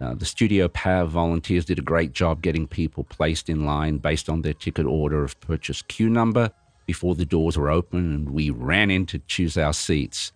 uh, 0.00 0.14
the 0.14 0.26
Studio 0.26 0.68
Pav 0.68 1.10
volunteers 1.10 1.64
did 1.64 1.78
a 1.78 1.82
great 1.82 2.12
job 2.12 2.42
getting 2.42 2.68
people 2.68 3.04
placed 3.04 3.48
in 3.48 3.64
line 3.64 3.96
based 3.98 4.28
on 4.28 4.42
their 4.42 4.52
ticket 4.52 4.84
order 4.84 5.24
of 5.24 5.40
purchase 5.40 5.80
queue 5.80 6.10
number 6.10 6.50
before 6.84 7.14
the 7.14 7.24
doors 7.24 7.56
were 7.56 7.70
open, 7.70 8.12
and 8.12 8.30
we 8.30 8.50
ran 8.50 8.90
in 8.90 9.06
to 9.06 9.18
choose 9.20 9.56
our 9.56 9.72
seats. 9.72 10.32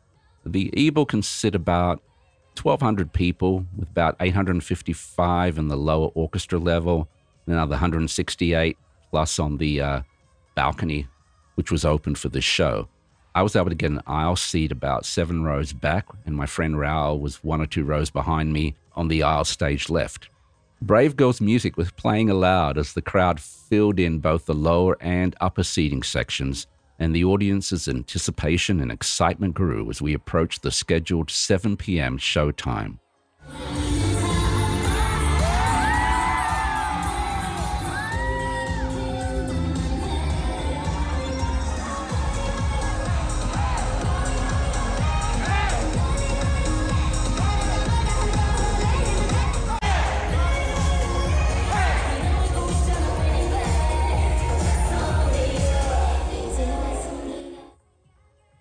The 0.46 0.72
Ebell 0.74 1.04
can 1.04 1.22
sit 1.22 1.54
about 1.54 2.02
1,200 2.62 3.12
people, 3.12 3.66
with 3.76 3.90
about 3.90 4.16
855 4.20 5.58
in 5.58 5.68
the 5.68 5.76
lower 5.76 6.08
orchestra 6.14 6.58
level, 6.58 7.08
another 7.46 7.72
168 7.72 8.78
plus 9.10 9.38
on 9.38 9.58
the 9.58 9.82
uh, 9.82 10.02
balcony, 10.54 11.06
which 11.56 11.70
was 11.70 11.84
open 11.84 12.14
for 12.14 12.30
the 12.30 12.40
show. 12.40 12.88
I 13.38 13.42
was 13.42 13.54
able 13.54 13.68
to 13.68 13.76
get 13.76 13.92
an 13.92 14.02
aisle 14.04 14.34
seat 14.34 14.72
about 14.72 15.06
seven 15.06 15.44
rows 15.44 15.72
back, 15.72 16.06
and 16.26 16.34
my 16.34 16.46
friend 16.46 16.74
Raul 16.74 17.20
was 17.20 17.44
one 17.44 17.60
or 17.60 17.66
two 17.66 17.84
rows 17.84 18.10
behind 18.10 18.52
me 18.52 18.74
on 18.96 19.06
the 19.06 19.22
aisle 19.22 19.44
stage 19.44 19.88
left. 19.88 20.28
Brave 20.82 21.14
Girls 21.14 21.40
music 21.40 21.76
was 21.76 21.92
playing 21.92 22.30
aloud 22.30 22.76
as 22.76 22.94
the 22.94 23.00
crowd 23.00 23.38
filled 23.38 24.00
in 24.00 24.18
both 24.18 24.46
the 24.46 24.56
lower 24.56 24.96
and 25.00 25.36
upper 25.40 25.62
seating 25.62 26.02
sections, 26.02 26.66
and 26.98 27.14
the 27.14 27.24
audience's 27.24 27.86
anticipation 27.86 28.80
and 28.80 28.90
excitement 28.90 29.54
grew 29.54 29.88
as 29.88 30.02
we 30.02 30.14
approached 30.14 30.62
the 30.62 30.72
scheduled 30.72 31.30
7 31.30 31.76
p.m. 31.76 32.18
show 32.18 32.50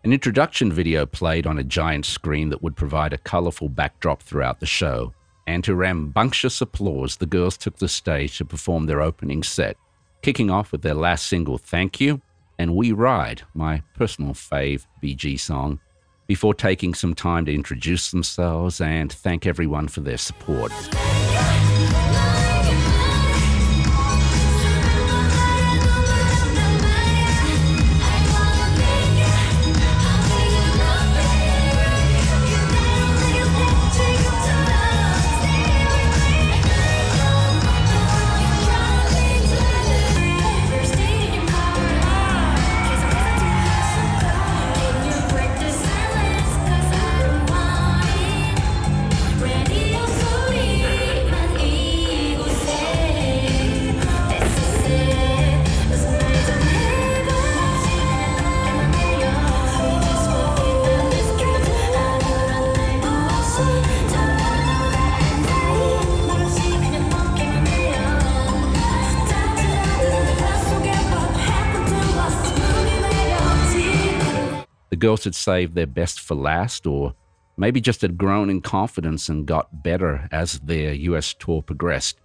An 0.08 0.14
introduction 0.14 0.72
video 0.72 1.06
played 1.06 1.46
on 1.46 1.58
a 1.58 1.66
giant 1.66 2.06
screen 2.06 2.48
that 2.48 2.64
would 2.64 2.78
provide 2.78 3.12
a 3.12 3.18
colorful 3.18 3.68
backdrop 3.68 4.24
throughout 4.24 4.62
the 4.62 4.66
show. 4.66 5.14
And 5.46 5.66
to 5.66 5.76
rambunctious 5.76 6.62
applause, 6.62 7.18
the 7.18 7.26
girls 7.26 7.58
took 7.58 7.76
the 7.76 7.90
stage 7.90 8.38
to 8.38 8.46
perform 8.46 8.86
their 8.86 9.02
opening 9.02 9.44
set, 9.44 9.76
kicking 10.22 10.50
off 10.50 10.72
with 10.72 10.82
their 10.82 10.94
last 10.94 11.28
single, 11.28 11.58
Thank 11.58 12.00
You, 12.00 12.22
and 12.58 12.74
We 12.74 12.94
Ride, 12.94 13.42
my 13.54 13.84
personal 13.96 14.32
fave 14.32 14.86
BG 15.04 15.38
song, 15.42 15.82
before 16.26 16.54
taking 16.54 16.94
some 16.94 17.14
time 17.14 17.44
to 17.44 17.54
introduce 17.54 18.10
themselves 18.10 18.80
and 18.80 19.12
thank 19.12 19.46
everyone 19.46 19.90
for 19.90 20.00
their 20.00 20.16
support. 20.16 20.72
Girls 75.08 75.24
had 75.24 75.36
saved 75.36 75.74
their 75.74 75.88
best 75.88 76.20
for 76.20 76.36
last, 76.36 76.86
or 76.86 77.14
maybe 77.56 77.80
just 77.80 78.02
had 78.02 78.18
grown 78.18 78.50
in 78.50 78.60
confidence 78.60 79.30
and 79.30 79.46
got 79.46 79.82
better 79.82 80.28
as 80.34 80.60
their 80.60 80.92
US 80.92 81.34
tour 81.34 81.62
progressed, 81.62 82.20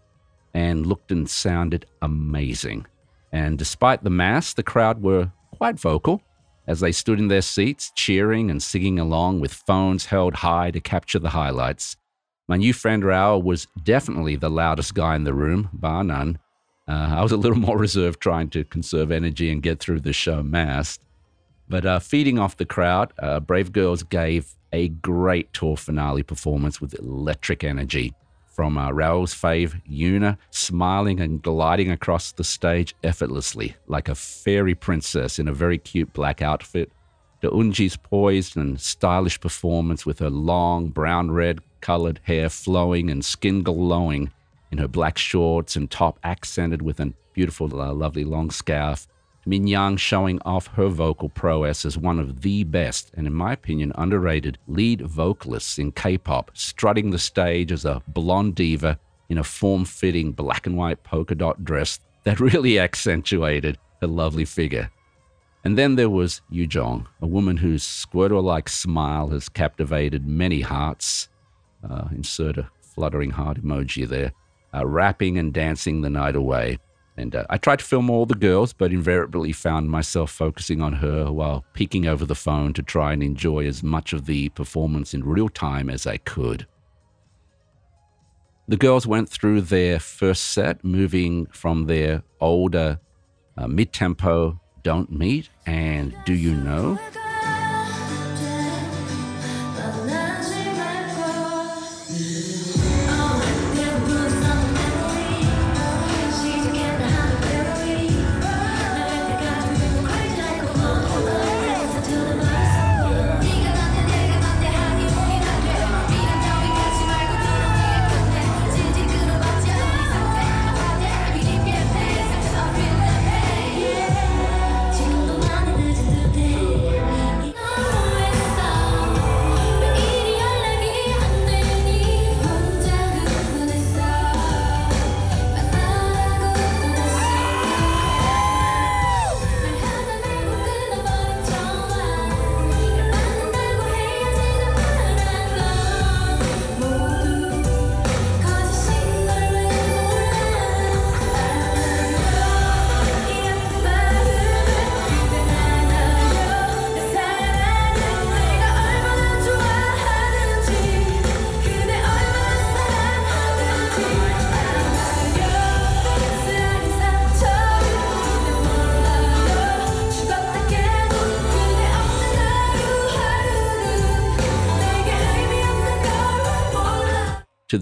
and 0.53 0.85
looked 0.85 1.12
and 1.12 1.31
sounded 1.31 1.87
amazing. 2.03 2.85
And 3.31 3.57
despite 3.57 4.03
the 4.03 4.11
mass, 4.11 4.53
the 4.53 4.65
crowd 4.65 5.01
were 5.01 5.31
quite 5.57 5.79
vocal 5.79 6.23
as 6.67 6.81
they 6.81 6.91
stood 6.91 7.21
in 7.21 7.29
their 7.29 7.41
seats, 7.43 7.93
cheering 7.95 8.51
and 8.51 8.61
singing 8.61 8.99
along 8.99 9.39
with 9.39 9.62
phones 9.65 10.07
held 10.07 10.35
high 10.35 10.73
to 10.73 10.81
capture 10.81 11.21
the 11.21 11.31
highlights. 11.31 11.97
My 12.49 12.57
new 12.57 12.73
friend 12.73 13.05
Raoul 13.05 13.43
was 13.43 13.69
definitely 13.85 14.35
the 14.35 14.51
loudest 14.51 14.93
guy 14.93 15.15
in 15.15 15.23
the 15.23 15.35
room, 15.35 15.69
bar 15.73 16.03
none. 16.03 16.41
Uh, 16.89 17.15
I 17.19 17.23
was 17.23 17.31
a 17.31 17.37
little 17.37 17.59
more 17.69 17.79
reserved 17.79 18.21
trying 18.21 18.51
to 18.51 18.65
conserve 18.65 19.12
energy 19.12 19.53
and 19.53 19.62
get 19.62 19.79
through 19.79 20.01
the 20.01 20.12
show 20.12 20.43
massed. 20.43 21.01
But 21.73 21.87
uh, 21.87 22.00
feeding 22.00 22.38
off 22.38 22.59
the 22.59 22.67
crowd, 22.67 23.14
uh, 23.19 23.41
Brave 23.41 23.73
Girls 23.73 24.02
gave 24.02 24.57
a 24.75 24.88
great 24.88 25.55
tour 25.55 25.79
finale 25.79 26.23
performance 26.23 26.83
with 26.83 26.93
electric 26.99 27.64
energy. 27.64 28.12
From 28.45 28.76
uh, 28.76 28.91
Raoul's 28.91 29.35
fave, 29.35 29.81
Yuna, 29.91 30.37
smiling 30.50 31.19
and 31.19 31.41
gliding 31.41 31.91
across 31.91 32.33
the 32.33 32.45
stage 32.45 32.95
effortlessly, 33.02 33.75
like 33.87 34.11
a 34.11 34.14
fairy 34.14 34.75
princess 34.75 35.38
in 35.38 35.49
a 35.49 35.55
very 35.55 35.79
cute 35.79 36.12
black 36.12 36.43
outfit, 36.43 36.93
to 37.41 37.49
Eunji's 37.49 37.97
poised 37.97 38.55
and 38.55 38.79
stylish 38.79 39.41
performance 39.41 40.05
with 40.05 40.19
her 40.19 40.29
long 40.29 40.88
brown 40.88 41.31
red 41.31 41.61
colored 41.81 42.21
hair 42.25 42.50
flowing 42.50 43.09
and 43.09 43.25
skin 43.25 43.62
glowing 43.62 44.31
in 44.71 44.76
her 44.76 44.88
black 44.88 45.17
shorts 45.17 45.75
and 45.75 45.91
top 45.91 46.19
accented 46.23 46.83
with 46.83 47.00
a 47.00 47.14
beautiful, 47.33 47.81
uh, 47.81 47.95
lovely 47.95 48.25
long 48.25 48.50
scarf, 48.50 49.09
Min 49.45 49.67
Young 49.67 49.97
showing 49.97 50.41
off 50.45 50.69
her 50.69 50.89
vocal 50.89 51.29
prowess 51.29 51.85
as 51.85 51.99
one 51.99 52.19
of 52.19 52.43
the 52.43 52.63
best, 52.65 53.11
and 53.15 53.27
in 53.27 53.35
my 53.35 53.53
opinion, 53.53 53.93
underrated 53.97 54.59
lead 54.69 55.01
vocalists 55.01 55.79
in 55.79 55.90
K 55.93 56.16
pop, 56.16 56.51
strutting 56.55 57.11
the 57.11 57.19
stage 57.19 57.73
as 57.73 57.85
a 57.85 58.03
blonde 58.07 58.55
diva 58.55 58.99
in 59.29 59.38
a 59.38 59.45
form 59.45 59.85
fitting 59.85 60.31
black 60.33 60.66
and 60.66 60.77
white 60.77 61.03
polka 61.03 61.35
dot 61.35 61.64
dress 61.64 61.99
that 62.25 62.38
really 62.53 62.79
accentuated 62.79 63.79
her 64.01 64.07
lovely 64.07 64.45
figure. 64.45 64.90
And 65.64 65.79
then 65.79 65.97
there 65.97 66.11
was 66.11 66.40
Yu 66.51 66.66
Jong, 66.66 67.09
a 67.21 67.27
woman 67.27 67.57
whose 67.57 67.85
squirtle 67.85 68.43
like 68.43 68.69
smile 68.69 69.29
has 69.29 69.49
captivated 69.49 70.27
many 70.27 70.61
hearts. 70.61 71.29
Uh, 71.88 72.09
insert 72.12 72.59
a 72.59 72.69
fluttering 72.81 73.31
heart 73.31 73.62
emoji 73.62 74.07
there. 74.07 74.33
Uh, 74.75 74.87
rapping 74.87 75.38
and 75.38 75.53
dancing 75.53 76.01
the 76.01 76.11
night 76.11 76.37
away. 76.37 76.79
And 77.16 77.37
uh, 77.37 77.44
I 77.51 77.59
tried 77.59 77.81
to 77.81 77.85
film 77.85 78.09
all 78.09 78.27
the 78.27 78.35
girls, 78.35 78.72
but 78.72 78.92
invariably 78.92 79.53
found 79.53 79.90
myself 79.90 80.31
focusing 80.31 80.81
on 80.81 80.94
her 80.94 81.31
while 81.31 81.64
peeking 81.75 82.07
over 82.07 82.25
the 82.25 82.35
phone 82.35 82.72
to 82.75 82.83
try 82.83 83.12
and 83.12 83.22
enjoy 83.22 83.66
as 83.66 83.83
much 83.83 84.12
of 84.12 84.27
the 84.27 84.48
performance 84.51 85.12
in 85.12 85.25
real 85.25 85.48
time 85.48 85.90
as 85.90 86.07
I 86.07 86.16
could. 86.16 86.66
The 88.68 88.77
girls 88.77 89.07
went 89.07 89.29
through 89.29 89.62
their 89.62 89.98
first 89.98 90.44
set, 90.44 90.83
moving 90.85 91.46
from 91.46 91.87
their 91.87 92.22
older 92.40 93.01
uh, 93.57 93.66
mid 93.66 93.92
tempo 93.92 94.61
Don't 94.83 95.11
Meet 95.11 95.51
and 95.66 96.14
Do 96.25 96.33
You 96.33 96.55
Know 96.55 96.98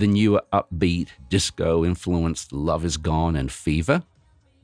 the 0.01 0.07
newer 0.07 0.43
upbeat 0.51 1.09
disco 1.29 1.85
influenced 1.85 2.55
Love 2.55 2.87
Is 2.87 2.97
Gone 2.97 3.37
and 3.37 3.53
Fever 3.53 4.03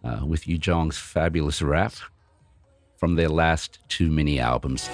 uh, 0.03 0.25
with 0.25 0.49
Yu 0.49 0.57
Jong's 0.57 0.97
fabulous 0.97 1.61
rap 1.61 1.93
from 2.97 3.17
their 3.17 3.29
last 3.29 3.79
two 3.89 4.11
mini 4.11 4.41
albums. 4.41 4.89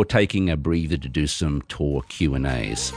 Before 0.00 0.18
taking 0.18 0.48
a 0.48 0.56
breather 0.56 0.96
to 0.96 1.10
do 1.10 1.26
some 1.26 1.60
tour 1.68 2.00
Q&As. 2.08 2.90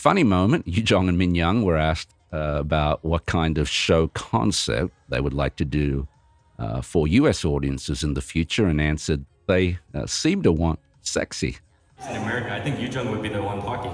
funny 0.00 0.24
moment, 0.24 0.66
Yu 0.66 0.82
Jong 0.82 1.08
and 1.08 1.18
Min 1.18 1.34
Young 1.34 1.62
were 1.62 1.76
asked 1.76 2.10
uh, 2.32 2.58
about 2.58 3.04
what 3.04 3.26
kind 3.26 3.58
of 3.58 3.68
show 3.68 4.08
concept 4.08 4.92
they 5.08 5.20
would 5.20 5.34
like 5.34 5.56
to 5.56 5.64
do 5.64 6.06
uh, 6.58 6.80
for 6.80 7.06
US 7.08 7.44
audiences 7.44 8.02
in 8.02 8.14
the 8.14 8.20
future 8.20 8.66
and 8.66 8.80
answered 8.80 9.24
they 9.46 9.78
uh, 9.94 10.06
seem 10.06 10.42
to 10.42 10.52
want 10.52 10.78
sexy. 11.02 11.58
In 12.10 12.16
America, 12.16 12.52
I 12.54 12.60
think 12.60 12.80
Yu 12.80 12.88
Jung 12.88 13.10
would 13.10 13.22
be 13.22 13.28
the 13.28 13.42
one 13.42 13.60
talking. 13.62 13.92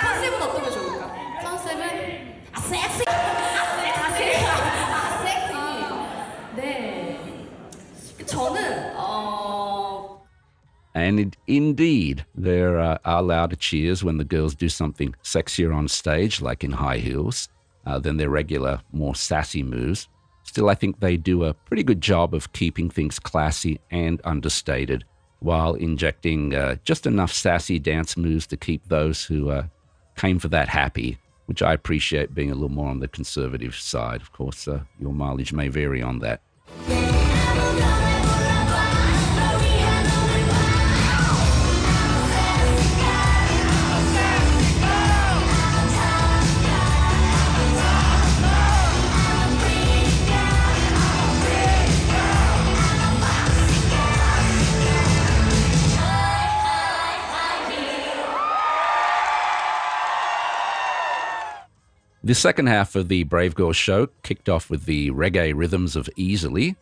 컨셉은 0.00 0.42
어떤 0.42 0.64
게 0.64 0.70
좋을까? 0.70 1.12
컨셉은 1.42 1.82
아 2.52 2.60
섹시 2.60 3.09
And 11.11 11.19
it, 11.19 11.35
indeed, 11.45 12.25
there 12.35 12.79
uh, 12.79 12.97
are 13.03 13.21
louder 13.21 13.57
cheers 13.57 14.01
when 14.01 14.15
the 14.15 14.23
girls 14.23 14.55
do 14.55 14.69
something 14.69 15.13
sexier 15.25 15.75
on 15.75 15.89
stage, 15.89 16.39
like 16.39 16.63
in 16.63 16.71
high 16.71 16.99
heels, 16.99 17.49
uh, 17.85 17.99
than 17.99 18.15
their 18.15 18.29
regular, 18.29 18.79
more 18.93 19.13
sassy 19.13 19.61
moves. 19.61 20.07
Still, 20.43 20.69
I 20.69 20.73
think 20.73 21.01
they 21.01 21.17
do 21.17 21.43
a 21.43 21.53
pretty 21.53 21.83
good 21.83 21.99
job 21.99 22.33
of 22.33 22.53
keeping 22.53 22.89
things 22.89 23.19
classy 23.19 23.77
and 23.91 24.21
understated 24.23 25.03
while 25.39 25.73
injecting 25.73 26.55
uh, 26.55 26.77
just 26.85 27.05
enough 27.05 27.33
sassy 27.33 27.77
dance 27.77 28.15
moves 28.15 28.47
to 28.47 28.55
keep 28.55 28.87
those 28.87 29.25
who 29.25 29.49
uh, 29.49 29.63
came 30.15 30.39
for 30.39 30.47
that 30.47 30.69
happy, 30.69 31.17
which 31.47 31.61
I 31.61 31.73
appreciate 31.73 32.33
being 32.33 32.51
a 32.51 32.55
little 32.55 32.69
more 32.69 32.87
on 32.87 33.01
the 33.01 33.09
conservative 33.09 33.75
side. 33.75 34.21
Of 34.21 34.31
course, 34.31 34.65
uh, 34.65 34.79
your 34.97 35.11
mileage 35.11 35.51
may 35.51 35.67
vary 35.67 36.01
on 36.01 36.19
that. 36.19 36.41
The 62.23 62.35
second 62.35 62.67
half 62.67 62.95
of 62.95 63.07
the 63.07 63.23
Brave 63.23 63.55
Girls 63.55 63.77
show 63.77 64.09
kicked 64.21 64.47
off 64.47 64.69
with 64.69 64.85
the 64.85 65.09
reggae 65.09 65.53
rhythms 65.55 65.95
of 65.95 66.07
Easily. 66.15 66.75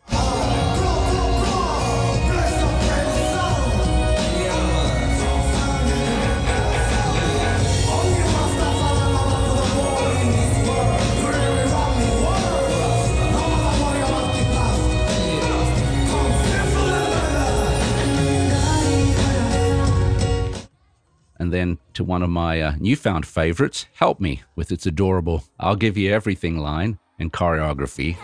One 22.10 22.24
of 22.24 22.28
my 22.28 22.60
uh, 22.60 22.74
newfound 22.80 23.24
favorites, 23.24 23.86
Help 23.94 24.18
Me, 24.18 24.42
with 24.56 24.72
its 24.72 24.84
adorable 24.84 25.44
I'll 25.60 25.76
Give 25.76 25.96
You 25.96 26.12
Everything 26.12 26.58
line 26.58 26.98
and 27.20 27.32
choreography. 27.32 28.16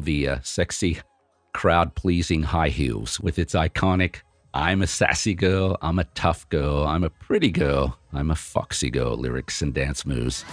The 0.00 0.28
uh, 0.28 0.38
sexy, 0.42 1.00
crowd 1.52 1.94
pleasing 1.94 2.42
high 2.42 2.68
heels 2.68 3.20
with 3.20 3.38
its 3.38 3.54
iconic 3.54 4.22
I'm 4.52 4.82
a 4.82 4.86
sassy 4.88 5.34
girl, 5.34 5.78
I'm 5.80 6.00
a 6.00 6.04
tough 6.04 6.48
girl, 6.48 6.84
I'm 6.84 7.04
a 7.04 7.10
pretty 7.10 7.52
girl, 7.52 7.96
I'm 8.12 8.32
a 8.32 8.34
foxy 8.34 8.90
girl 8.90 9.16
lyrics 9.16 9.62
and 9.62 9.72
dance 9.72 10.04
moves. 10.04 10.44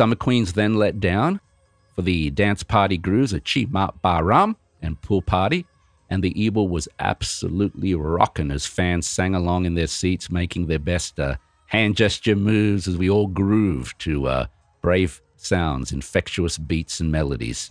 Summer 0.00 0.16
Queens 0.16 0.54
then 0.54 0.76
let 0.76 0.98
down 0.98 1.40
for 1.94 2.00
the 2.00 2.30
dance 2.30 2.62
party 2.62 2.96
grooves 2.96 3.34
at 3.34 3.44
Chi 3.44 3.66
Ma 3.68 3.90
Ba 4.00 4.24
Ram 4.24 4.56
and 4.80 4.98
Pool 5.02 5.20
Party, 5.20 5.66
and 6.08 6.24
the 6.24 6.32
Ebell 6.46 6.68
was 6.68 6.88
absolutely 6.98 7.94
rocking 7.94 8.50
as 8.50 8.64
fans 8.64 9.06
sang 9.06 9.34
along 9.34 9.66
in 9.66 9.74
their 9.74 9.86
seats, 9.86 10.30
making 10.30 10.68
their 10.68 10.78
best 10.78 11.20
uh, 11.20 11.36
hand 11.66 11.98
gesture 11.98 12.34
moves 12.34 12.88
as 12.88 12.96
we 12.96 13.10
all 13.10 13.26
grooved 13.26 13.98
to 13.98 14.26
uh, 14.26 14.46
brave 14.80 15.20
sounds, 15.36 15.92
infectious 15.92 16.56
beats, 16.56 17.00
and 17.00 17.12
melodies. 17.12 17.70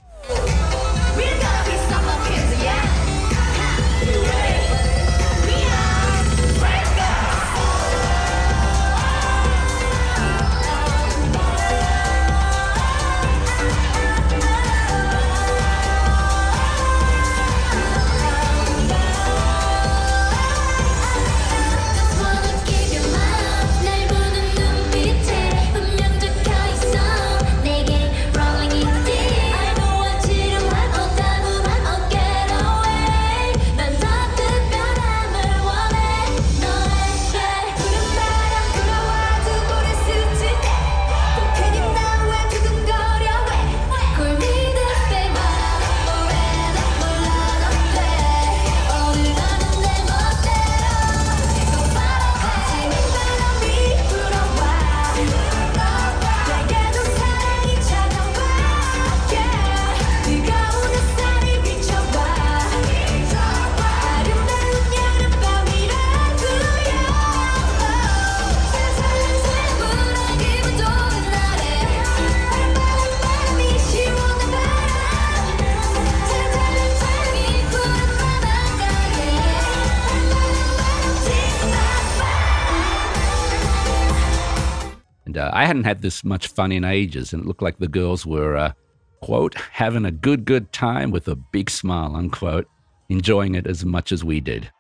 Hadn't 85.70 85.84
had 85.84 86.02
this 86.02 86.24
much 86.24 86.48
fun 86.48 86.72
in 86.72 86.84
ages, 86.84 87.32
and 87.32 87.44
it 87.44 87.48
looked 87.48 87.62
like 87.62 87.78
the 87.78 87.88
girls 87.88 88.26
were, 88.26 88.58
uh, 88.58 88.74
quote, 89.22 89.54
having 89.54 90.04
a 90.04 90.12
good, 90.12 90.44
good 90.44 90.74
time 90.74 91.12
with 91.12 91.28
a 91.28 91.36
big 91.36 91.70
smile, 91.70 92.16
unquote, 92.16 92.66
enjoying 93.10 93.54
it 93.54 93.68
as 93.68 93.86
much 93.86 94.12
as 94.12 94.24
we 94.24 94.40
did. 94.40 94.72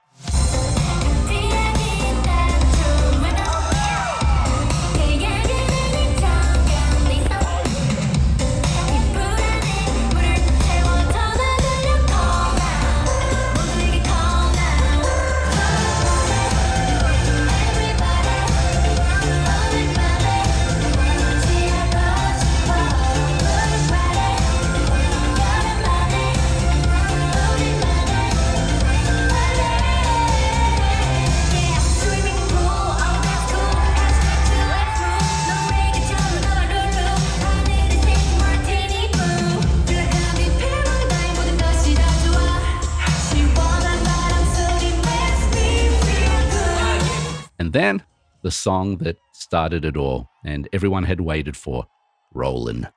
And 47.69 47.75
then 47.75 48.03
the 48.41 48.49
song 48.49 48.97
that 48.97 49.17
started 49.31 49.85
it 49.85 49.95
all, 49.95 50.27
and 50.43 50.67
everyone 50.73 51.03
had 51.03 51.21
waited 51.21 51.55
for, 51.55 51.85
Rollin'. 52.33 52.87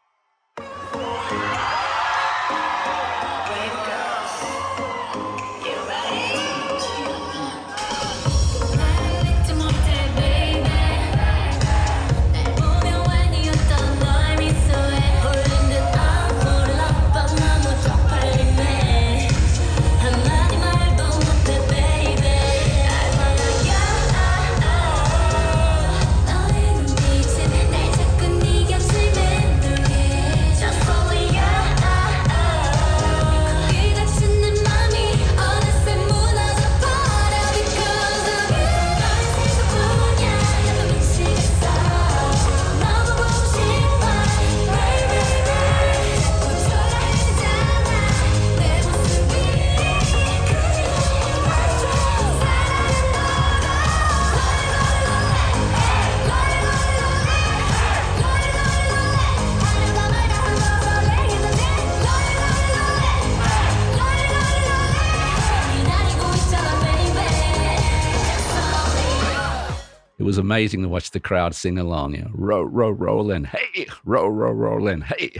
Amazing 70.52 70.82
to 70.82 70.88
watch 70.88 71.12
the 71.12 71.20
crowd 71.20 71.54
sing 71.54 71.78
along. 71.78 72.14
You 72.14 72.22
know, 72.24 72.30
row, 72.34 72.62
row, 72.62 72.90
rollin', 72.90 73.44
hey, 73.44 73.86
row, 74.04 74.28
row, 74.28 74.52
rolling, 74.52 75.00
hey. 75.00 75.32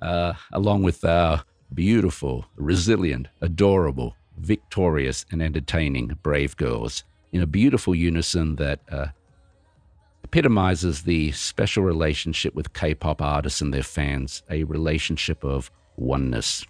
Uh, 0.00 0.32
along 0.52 0.82
with 0.82 1.04
our 1.04 1.44
beautiful, 1.74 2.46
resilient, 2.56 3.28
adorable, 3.42 4.16
victorious, 4.38 5.26
and 5.30 5.42
entertaining 5.42 6.18
brave 6.22 6.56
girls 6.56 7.04
in 7.32 7.42
a 7.42 7.46
beautiful 7.46 7.94
unison 7.94 8.56
that 8.56 8.80
uh, 8.90 9.08
epitomizes 10.24 11.02
the 11.02 11.32
special 11.32 11.82
relationship 11.82 12.54
with 12.54 12.72
K 12.72 12.94
pop 12.94 13.20
artists 13.20 13.60
and 13.60 13.74
their 13.74 13.82
fans, 13.82 14.42
a 14.48 14.64
relationship 14.64 15.44
of 15.44 15.70
oneness. 15.98 16.64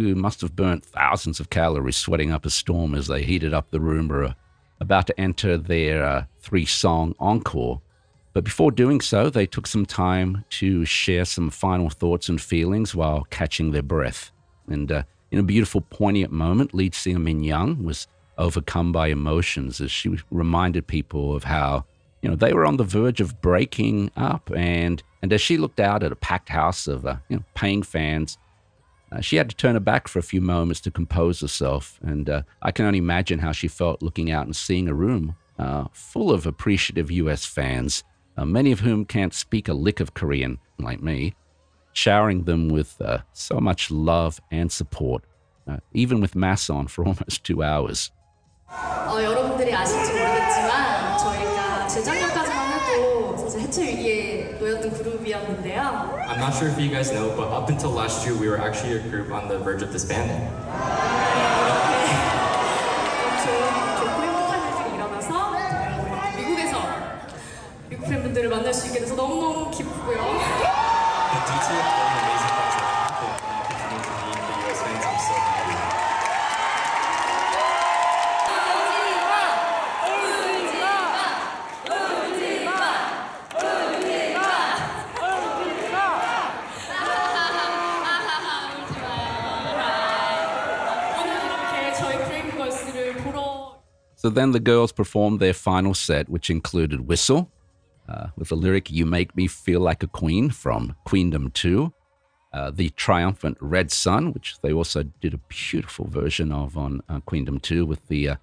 Who 0.00 0.14
must 0.14 0.40
have 0.40 0.56
burnt 0.56 0.84
thousands 0.84 1.40
of 1.40 1.50
calories 1.50 1.96
sweating 1.96 2.32
up 2.32 2.46
a 2.46 2.50
storm 2.50 2.94
as 2.94 3.06
they 3.06 3.22
heated 3.22 3.52
up 3.52 3.70
the 3.70 3.80
room, 3.80 4.08
were 4.08 4.24
uh, 4.24 4.34
about 4.80 5.06
to 5.06 5.20
enter 5.20 5.58
their 5.58 6.02
uh, 6.02 6.24
three 6.40 6.64
song 6.64 7.14
encore. 7.18 7.82
But 8.32 8.44
before 8.44 8.70
doing 8.70 9.02
so, 9.02 9.28
they 9.28 9.46
took 9.46 9.66
some 9.66 9.84
time 9.84 10.44
to 10.50 10.86
share 10.86 11.26
some 11.26 11.50
final 11.50 11.90
thoughts 11.90 12.28
and 12.28 12.40
feelings 12.40 12.94
while 12.94 13.26
catching 13.28 13.72
their 13.72 13.82
breath. 13.82 14.30
And 14.68 14.90
uh, 14.90 15.02
in 15.30 15.38
a 15.38 15.42
beautiful, 15.42 15.82
poignant 15.82 16.32
moment, 16.32 16.72
lead 16.72 16.94
singer 16.94 17.18
Min 17.18 17.42
Young 17.42 17.84
was 17.84 18.06
overcome 18.38 18.92
by 18.92 19.08
emotions 19.08 19.82
as 19.82 19.90
she 19.90 20.16
reminded 20.30 20.86
people 20.86 21.36
of 21.36 21.44
how 21.44 21.84
you 22.22 22.30
know 22.30 22.36
they 22.36 22.54
were 22.54 22.64
on 22.64 22.78
the 22.78 22.84
verge 22.84 23.20
of 23.20 23.38
breaking 23.42 24.10
up 24.16 24.50
and 24.56 25.02
and 25.20 25.30
as 25.30 25.42
she 25.42 25.58
looked 25.58 25.78
out 25.78 26.02
at 26.02 26.10
a 26.10 26.16
packed 26.16 26.48
house 26.48 26.86
of 26.86 27.04
uh, 27.04 27.16
you 27.28 27.36
know 27.36 27.44
paying 27.54 27.82
fans 27.82 28.38
uh, 29.11 29.21
she 29.21 29.35
had 29.35 29.49
to 29.49 29.55
turn 29.55 29.75
her 29.75 29.79
back 29.79 30.07
for 30.07 30.19
a 30.19 30.23
few 30.23 30.41
moments 30.41 30.81
to 30.81 30.91
compose 30.91 31.41
herself 31.41 31.99
and 32.03 32.29
uh, 32.29 32.41
i 32.61 32.71
can 32.71 32.85
only 32.85 32.99
imagine 32.99 33.39
how 33.39 33.51
she 33.51 33.67
felt 33.67 34.01
looking 34.01 34.31
out 34.31 34.45
and 34.45 34.55
seeing 34.55 34.87
a 34.87 34.93
room 34.93 35.35
uh, 35.59 35.85
full 35.93 36.31
of 36.31 36.45
appreciative 36.45 37.09
us 37.09 37.45
fans 37.45 38.03
uh, 38.37 38.45
many 38.45 38.71
of 38.71 38.81
whom 38.81 39.05
can't 39.05 39.33
speak 39.33 39.67
a 39.67 39.73
lick 39.73 39.99
of 39.99 40.13
korean 40.13 40.57
like 40.79 41.01
me 41.01 41.33
showering 41.93 42.43
them 42.43 42.67
with 42.67 42.99
uh, 43.01 43.19
so 43.33 43.59
much 43.59 43.89
love 43.89 44.41
and 44.51 44.71
support 44.71 45.23
uh, 45.67 45.77
even 45.93 46.19
with 46.19 46.35
mass 46.35 46.69
on 46.69 46.87
for 46.87 47.05
almost 47.05 47.43
two 47.43 47.63
hours 47.63 48.11
어, 48.67 49.21
여러분들이 49.21 49.73
아실지 49.73 50.11
모르겠지만 50.11 51.17
저희가 51.19 51.87
재작년까지만 51.87 52.68
I'm 56.39 56.39
not 56.39 56.55
sure 56.55 56.67
if 56.67 56.79
you 56.79 56.89
guys 56.89 57.11
know, 57.11 57.33
but 57.35 57.49
up 57.49 57.69
until 57.69 57.91
last 57.91 58.25
year, 58.25 58.35
we 58.35 58.47
were 58.47 58.57
actually 58.57 58.93
a 58.93 58.99
group 58.99 59.31
on 59.31 59.47
the 59.47 59.57
verge 59.59 59.81
of 59.81 59.91
disbanding. 59.91 60.49
좋은 63.43 63.97
좋고 63.97 64.21
행복한 64.23 64.51
일들이 64.67 64.95
일어나서 64.95 65.29
미국에서 66.37 66.75
미국 67.89 68.05
팬분들을 68.07 68.49
만날 68.49 68.73
수 68.73 68.87
있게 68.87 68.99
돼서 68.99 69.15
너무너무 69.15 69.69
기쁘고요. 69.71 70.17
then 94.34 94.52
the 94.52 94.60
girls 94.60 94.92
performed 94.92 95.40
their 95.40 95.54
final 95.54 95.94
set, 95.94 96.28
which 96.28 96.50
included 96.50 97.06
Whistle, 97.06 97.50
uh, 98.08 98.28
with 98.36 98.48
the 98.48 98.56
lyric 98.56 98.90
You 98.90 99.06
Make 99.06 99.36
Me 99.36 99.46
Feel 99.46 99.80
Like 99.80 100.02
a 100.02 100.08
Queen 100.08 100.50
from 100.50 100.96
Queendom 101.04 101.52
2, 101.52 101.92
uh, 102.52 102.70
the 102.70 102.90
triumphant 102.90 103.56
Red 103.60 103.90
Sun, 103.90 104.32
which 104.32 104.56
they 104.62 104.72
also 104.72 105.04
did 105.20 105.34
a 105.34 105.40
beautiful 105.48 106.06
version 106.06 106.50
of 106.50 106.76
on 106.76 107.02
uh, 107.08 107.20
Queendom 107.20 107.60
2 107.60 107.86
with 107.86 108.06
the, 108.08 108.30
uh, 108.30 108.36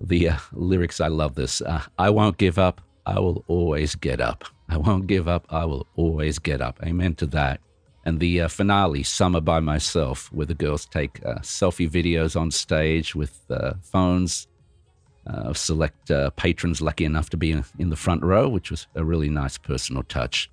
the 0.00 0.30
uh, 0.30 0.36
lyrics. 0.52 1.00
I 1.00 1.08
love 1.08 1.36
this. 1.36 1.60
Uh, 1.60 1.82
I 1.98 2.10
won't 2.10 2.38
give 2.38 2.58
up. 2.58 2.80
I 3.06 3.20
will 3.20 3.44
always 3.46 3.94
get 3.94 4.20
up. 4.20 4.44
I 4.68 4.76
won't 4.76 5.06
give 5.06 5.28
up. 5.28 5.46
I 5.50 5.64
will 5.64 5.86
always 5.96 6.38
get 6.38 6.60
up. 6.60 6.80
Amen 6.84 7.14
to 7.16 7.26
that. 7.26 7.60
And 8.04 8.18
the 8.18 8.48
finale, 8.48 9.04
Summer 9.04 9.40
by 9.40 9.60
Myself, 9.60 10.32
where 10.32 10.46
the 10.46 10.54
girls 10.54 10.86
take 10.86 11.20
selfie 11.42 11.88
videos 11.88 12.40
on 12.40 12.50
stage 12.50 13.14
with 13.14 13.48
phones 13.80 14.48
of 15.26 15.56
select 15.56 16.10
uh, 16.10 16.30
patrons 16.30 16.80
lucky 16.80 17.04
enough 17.04 17.30
to 17.30 17.36
be 17.36 17.52
in, 17.52 17.64
in 17.78 17.90
the 17.90 17.96
front 17.96 18.22
row, 18.22 18.48
which 18.48 18.70
was 18.70 18.86
a 18.94 19.04
really 19.04 19.28
nice 19.28 19.58
personal 19.58 20.02
touch. 20.02 20.50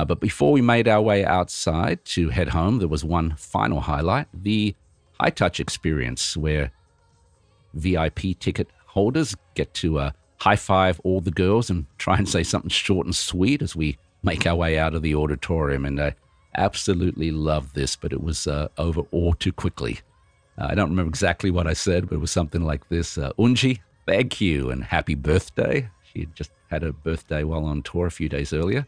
Uh, 0.00 0.04
but 0.06 0.18
before 0.18 0.50
we 0.50 0.62
made 0.62 0.88
our 0.88 1.02
way 1.02 1.26
outside 1.26 2.02
to 2.06 2.30
head 2.30 2.48
home, 2.48 2.78
there 2.78 2.88
was 2.88 3.04
one 3.04 3.34
final 3.36 3.80
highlight 3.82 4.26
the 4.32 4.74
high 5.20 5.28
touch 5.28 5.60
experience, 5.60 6.38
where 6.38 6.72
VIP 7.74 8.38
ticket 8.38 8.68
holders 8.86 9.36
get 9.54 9.74
to 9.74 9.98
uh, 9.98 10.10
high 10.38 10.56
five 10.56 10.98
all 11.04 11.20
the 11.20 11.30
girls 11.30 11.68
and 11.68 11.84
try 11.98 12.16
and 12.16 12.26
say 12.26 12.42
something 12.42 12.70
short 12.70 13.04
and 13.04 13.14
sweet 13.14 13.60
as 13.60 13.76
we 13.76 13.98
make 14.22 14.46
our 14.46 14.54
way 14.54 14.78
out 14.78 14.94
of 14.94 15.02
the 15.02 15.14
auditorium. 15.14 15.84
And 15.84 16.00
I 16.00 16.14
absolutely 16.56 17.30
loved 17.30 17.74
this, 17.74 17.94
but 17.94 18.14
it 18.14 18.22
was 18.22 18.46
uh, 18.46 18.68
over 18.78 19.02
all 19.10 19.34
too 19.34 19.52
quickly. 19.52 20.00
Uh, 20.56 20.68
I 20.70 20.74
don't 20.74 20.88
remember 20.88 21.10
exactly 21.10 21.50
what 21.50 21.66
I 21.66 21.74
said, 21.74 22.08
but 22.08 22.14
it 22.14 22.20
was 22.20 22.30
something 22.30 22.64
like 22.64 22.88
this 22.88 23.18
uh, 23.18 23.32
Eunji, 23.38 23.80
thank 24.06 24.40
you, 24.40 24.70
and 24.70 24.82
happy 24.82 25.14
birthday. 25.14 25.90
She 26.10 26.20
had 26.20 26.34
just 26.34 26.52
had 26.70 26.84
her 26.84 26.92
birthday 26.92 27.44
while 27.44 27.66
on 27.66 27.82
tour 27.82 28.06
a 28.06 28.10
few 28.10 28.30
days 28.30 28.54
earlier. 28.54 28.86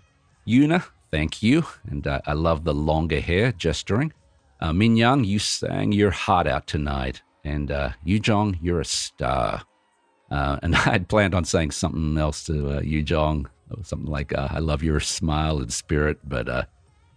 Yuna, 0.48 0.82
thank 1.12 1.42
you. 1.42 1.64
And 1.88 2.06
uh, 2.06 2.20
I 2.26 2.32
love 2.32 2.64
the 2.64 2.74
longer 2.74 3.20
hair 3.20 3.52
gesturing. 3.52 4.12
Uh, 4.60 4.72
Min 4.72 4.96
you 4.96 5.38
sang 5.38 5.92
your 5.92 6.10
heart 6.10 6.46
out 6.48 6.66
tonight. 6.66 7.22
And 7.44 7.70
uh, 7.70 7.90
Yu 8.04 8.18
Jong, 8.18 8.58
you're 8.62 8.80
a 8.80 8.84
star. 8.84 9.62
Uh, 10.30 10.58
and 10.62 10.74
I'd 10.86 11.08
planned 11.08 11.34
on 11.34 11.44
saying 11.44 11.72
something 11.72 12.16
else 12.16 12.44
to 12.44 12.78
uh, 12.78 12.80
Yu 12.80 13.02
Jong, 13.02 13.48
something 13.82 14.10
like, 14.10 14.36
uh, 14.36 14.48
I 14.50 14.58
love 14.58 14.82
your 14.82 15.00
smile 15.00 15.58
and 15.58 15.72
spirit, 15.72 16.18
but 16.24 16.48
uh, 16.48 16.64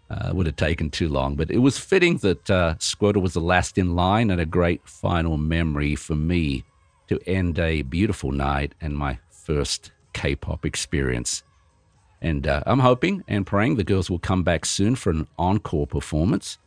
uh, 0.10 0.32
would 0.34 0.46
have 0.46 0.56
taken 0.56 0.90
too 0.90 1.10
long. 1.10 1.36
But 1.36 1.52
it 1.52 1.60
was 1.60 1.78
fitting 1.78 2.18
that 2.18 2.50
uh, 2.50 2.76
Squirtle 2.80 3.22
was 3.22 3.34
the 3.34 3.42
last 3.42 3.78
in 3.78 3.96
line 3.96 4.30
and 4.30 4.42
a 4.42 4.46
great 4.46 4.88
final 4.88 5.38
memory 5.38 5.96
for 5.96 6.16
me 6.16 6.64
to 7.08 7.20
end 7.28 7.60
a 7.60 7.84
beautiful 7.84 8.32
night 8.32 8.74
and 8.82 8.98
my 8.98 9.20
first 9.30 9.92
K 10.14 10.36
pop 10.36 10.66
experience. 10.66 11.44
And 12.26 12.48
uh, 12.48 12.64
I'm 12.66 12.80
hoping 12.80 13.24
and 13.28 13.46
praying 13.46 13.76
the 13.76 13.84
girls 13.84 14.10
will 14.10 14.18
come 14.18 14.42
back 14.42 14.66
soon 14.66 14.96
for 14.96 15.12
an 15.12 15.28
encore 15.38 15.86
performance, 15.86 16.58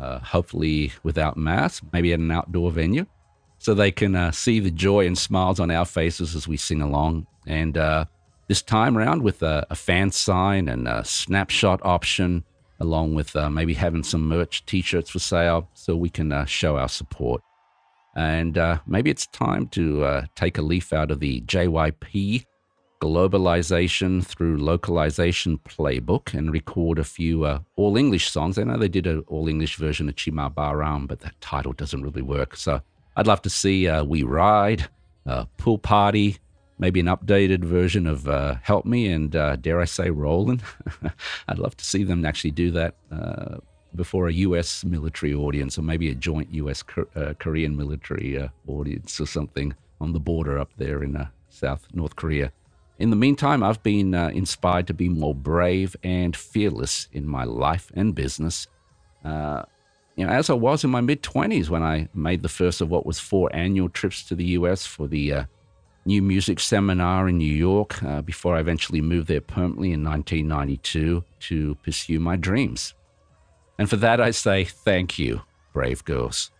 uh, 0.00 0.18
hopefully 0.18 0.92
without 1.04 1.36
masks, 1.36 1.86
maybe 1.92 2.12
at 2.12 2.18
an 2.18 2.32
outdoor 2.32 2.72
venue, 2.72 3.06
so 3.58 3.74
they 3.74 3.92
can 3.92 4.16
uh, 4.16 4.32
see 4.32 4.58
the 4.58 4.72
joy 4.72 5.06
and 5.06 5.16
smiles 5.16 5.60
on 5.60 5.70
our 5.70 5.84
faces 5.84 6.34
as 6.34 6.48
we 6.48 6.56
sing 6.56 6.82
along. 6.82 7.28
And 7.46 7.78
uh, 7.78 8.06
this 8.48 8.60
time 8.60 8.98
around 8.98 9.22
with 9.22 9.40
a, 9.44 9.64
a, 9.70 9.76
fan 9.76 10.10
sign 10.10 10.68
and 10.68 10.88
a 10.88 11.04
snapshot 11.04 11.78
option, 11.84 12.42
along 12.80 13.14
with 13.14 13.36
uh, 13.36 13.48
maybe 13.48 13.74
having 13.74 14.02
some 14.02 14.26
merch 14.26 14.66
t 14.66 14.82
shirts 14.82 15.10
for 15.10 15.20
sale 15.20 15.68
so 15.74 15.94
we 15.94 16.10
can 16.10 16.32
uh, 16.32 16.44
show 16.44 16.76
our 16.76 16.88
support. 16.88 17.40
And 18.16 18.58
maybe 18.84 19.10
it's 19.10 19.28
time 19.28 19.68
to 19.68 20.22
take 20.34 20.58
a 20.58 20.62
leaf 20.62 20.92
out 20.92 21.12
of 21.12 21.20
the 21.20 21.40
JYP 21.42 22.46
globalization 23.04 24.24
through 24.24 24.56
localization 24.56 25.58
playbook 25.58 26.32
and 26.32 26.50
record 26.50 26.98
a 26.98 27.04
few 27.04 27.44
uh, 27.44 27.58
all 27.76 27.98
English 27.98 28.30
songs. 28.30 28.56
I 28.56 28.64
know 28.64 28.78
they 28.78 28.88
did 28.88 29.06
an 29.06 29.22
all 29.26 29.46
English 29.46 29.76
version 29.76 30.08
of 30.08 30.16
Chi 30.16 30.30
Mat 30.30 30.54
Ba 30.54 30.74
Ram, 30.74 31.06
but 31.06 31.20
that 31.20 31.38
title 31.42 31.74
doesn't 31.74 32.02
really 32.02 32.22
work. 32.22 32.56
So 32.56 32.80
I'd 33.14 33.26
love 33.26 33.42
to 33.42 33.50
see 33.50 33.88
uh, 33.88 34.04
We 34.04 34.22
Ride, 34.22 34.88
uh, 35.26 35.44
Pool 35.58 35.76
Party, 35.76 36.38
maybe 36.78 36.98
an 36.98 37.06
updated 37.06 37.62
version 37.62 38.06
of 38.06 38.26
uh, 38.26 38.54
Help 38.62 38.86
Me, 38.86 39.08
and 39.08 39.36
uh, 39.36 39.56
dare 39.56 39.82
I 39.82 39.84
say, 39.84 40.08
Rollin'. 40.08 40.62
I'd 41.48 41.58
love 41.58 41.76
to 41.76 41.84
see 41.84 42.04
them 42.04 42.24
actually 42.24 42.52
do 42.52 42.70
that 42.70 42.94
uh, 43.12 43.56
before 43.94 44.28
a 44.28 44.32
US 44.32 44.82
military 44.82 45.34
audience 45.34 45.78
or 45.78 45.82
maybe 45.82 46.08
a 46.08 46.14
joint 46.14 46.48
US 46.54 46.82
Korean 47.38 47.76
military 47.76 48.50
audience 48.66 49.20
or 49.20 49.26
something 49.26 49.74
on 50.00 50.14
the 50.14 50.20
border 50.20 50.58
up 50.58 50.70
there 50.78 51.02
in 51.04 51.28
South 51.50 51.86
North 51.92 52.16
Korea. 52.16 52.50
In 52.98 53.10
the 53.10 53.16
meantime, 53.16 53.62
I've 53.62 53.82
been 53.82 54.14
uh, 54.14 54.28
inspired 54.28 54.86
to 54.86 54.94
be 54.94 55.08
more 55.08 55.34
brave 55.34 55.96
and 56.02 56.36
fearless 56.36 57.08
in 57.12 57.26
my 57.26 57.44
life 57.44 57.90
and 57.94 58.14
business. 58.14 58.68
Uh, 59.24 59.62
you 60.16 60.24
know, 60.24 60.32
as 60.32 60.48
I 60.48 60.54
was 60.54 60.84
in 60.84 60.90
my 60.90 61.00
mid 61.00 61.22
20s 61.22 61.68
when 61.68 61.82
I 61.82 62.08
made 62.14 62.42
the 62.42 62.48
first 62.48 62.80
of 62.80 62.90
what 62.90 63.04
was 63.04 63.18
four 63.18 63.50
annual 63.54 63.88
trips 63.88 64.22
to 64.24 64.36
the 64.36 64.44
US 64.58 64.86
for 64.86 65.08
the 65.08 65.32
uh, 65.32 65.44
new 66.06 66.22
music 66.22 66.60
seminar 66.60 67.28
in 67.28 67.38
New 67.38 67.52
York 67.52 68.00
uh, 68.02 68.22
before 68.22 68.56
I 68.56 68.60
eventually 68.60 69.00
moved 69.00 69.26
there 69.26 69.40
permanently 69.40 69.92
in 69.92 70.04
1992 70.04 71.24
to 71.40 71.74
pursue 71.76 72.20
my 72.20 72.36
dreams. 72.36 72.94
And 73.78 73.90
for 73.90 73.96
that, 73.96 74.20
I 74.20 74.30
say 74.30 74.64
thank 74.64 75.18
you, 75.18 75.42
brave 75.72 76.04
girls. 76.04 76.52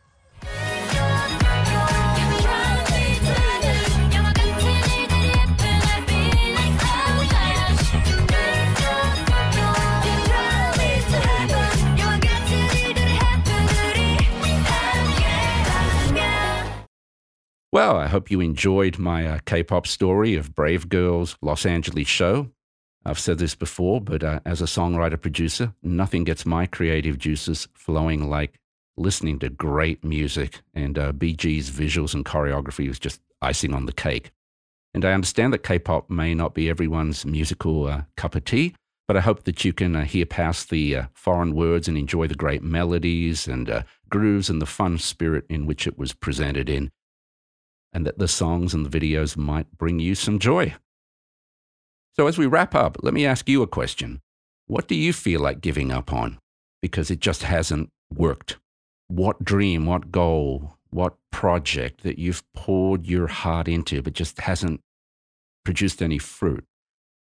Well, 17.75 17.97
I 17.97 18.07
hope 18.07 18.31
you 18.31 18.39
enjoyed 18.39 19.01
my 19.01 19.27
uh, 19.27 19.39
K 19.47 19.65
pop 19.65 19.89
story 19.89 20.37
of 20.37 20.55
Brave 20.55 20.89
Girls 20.89 21.37
Los 21.43 21.67
Angeles 21.67 22.07
show. 22.07 22.51
I've 23.05 23.19
said 23.19 23.39
this 23.39 23.57
before, 23.57 24.01
but 24.01 24.23
uh, 24.23 24.39
as 24.47 24.63
a 24.63 24.67
songwriter 24.67 25.21
producer, 25.21 25.75
nothing 25.83 26.23
gets 26.23 26.47
my 26.47 26.67
creative 26.67 27.19
juices 27.19 27.67
flowing 27.75 28.31
like 28.31 28.61
listening 28.97 29.41
to 29.41 29.49
great 29.49 30.05
music. 30.05 30.61
And 30.73 30.97
uh, 30.97 31.11
BG's 31.15 31.69
visuals 31.69 32.15
and 32.15 32.25
choreography 32.25 32.87
was 32.87 33.01
just 33.01 33.21
icing 33.43 33.75
on 33.75 33.87
the 33.87 33.93
cake. 33.93 34.31
And 34.95 35.05
I 35.05 35.13
understand 35.13 35.53
that 35.53 35.65
K 35.65 35.81
pop 35.81 36.09
may 36.09 36.33
not 36.33 36.55
be 36.55 36.71
everyone's 36.71 37.27
musical 37.27 37.89
uh, 37.89 38.03
cup 38.17 38.37
of 38.37 38.45
tea, 38.45 38.77
but 39.09 39.17
I 39.17 39.21
hope 39.21 39.43
that 39.43 39.65
you 39.65 39.73
can 39.73 39.97
uh, 39.97 40.05
hear 40.05 40.27
past 40.27 40.71
the 40.71 40.95
uh, 40.95 41.07
foreign 41.13 41.57
words 41.57 41.89
and 41.89 41.99
enjoy 41.99 42.29
the 42.29 42.37
great 42.37 42.63
melodies 42.63 43.49
and 43.49 43.85
grooves 44.11 44.49
and 44.49 44.63
the 44.63 44.67
fun 44.67 44.97
spirit 44.97 45.45
in 45.49 45.67
which 45.67 45.89
it 45.89 45.99
was 45.99 46.13
presented 46.13 46.71
in 46.71 46.93
and 47.95 48.05
that 48.05 48.19
the 48.19 48.29
songs 48.29 48.75
and 48.75 48.85
the 48.85 48.99
videos 49.01 49.37
might 49.37 49.71
bring 49.79 50.01
you 50.01 50.15
some 50.15 50.39
joy. 50.39 50.75
So, 52.13 52.27
as 52.27 52.37
we 52.37 52.47
wrap 52.47 52.75
up, 52.75 52.99
let 53.03 53.15
me 53.15 53.25
ask 53.25 53.49
you 53.49 53.63
a 53.63 53.67
question. 53.67 54.21
What 54.67 54.89
do 54.89 54.95
you 54.95 55.13
feel 55.13 55.41
like 55.41 55.61
giving 55.61 55.93
up 55.93 56.13
on 56.13 56.39
because 56.83 57.11
it 57.11 57.21
just 57.21 57.45
hasn't 57.45 57.91
worked? 58.13 58.59
What 59.09 59.45
dream, 59.45 59.87
what 59.87 60.11
goal, 60.11 60.77
what 60.91 61.15
project 61.31 62.03
that 62.03 62.19
you've 62.19 62.43
poured 62.53 63.07
your 63.07 63.27
heart 63.27 63.69
into 63.69 64.03
but 64.03 64.13
just 64.13 64.41
hasn't 64.41 64.81
produced 65.65 66.03
any 66.03 66.19
fruit? 66.19 66.65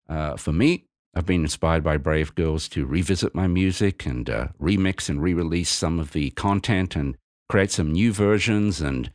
Uh, 0.09 0.37
for 0.37 0.53
me, 0.53 0.85
I've 1.15 1.27
been 1.27 1.43
inspired 1.43 1.85
by 1.85 1.97
Brave 1.97 2.35
Girls 2.35 2.69
to 2.71 2.87
revisit 2.87 3.35
my 3.35 3.47
music 3.47 4.07
and 4.07 4.29
uh, 4.29 4.49
remix 4.61 5.09
and 5.09 5.23
re 5.23 5.35
release 5.35 5.71
some 5.71 5.99
of 5.99 6.13
the 6.13 6.31
content 6.31 6.97
and 6.97 7.17
create 7.49 7.71
some 7.71 7.93
new 7.93 8.13
versions 8.13 8.81
and 8.81 9.13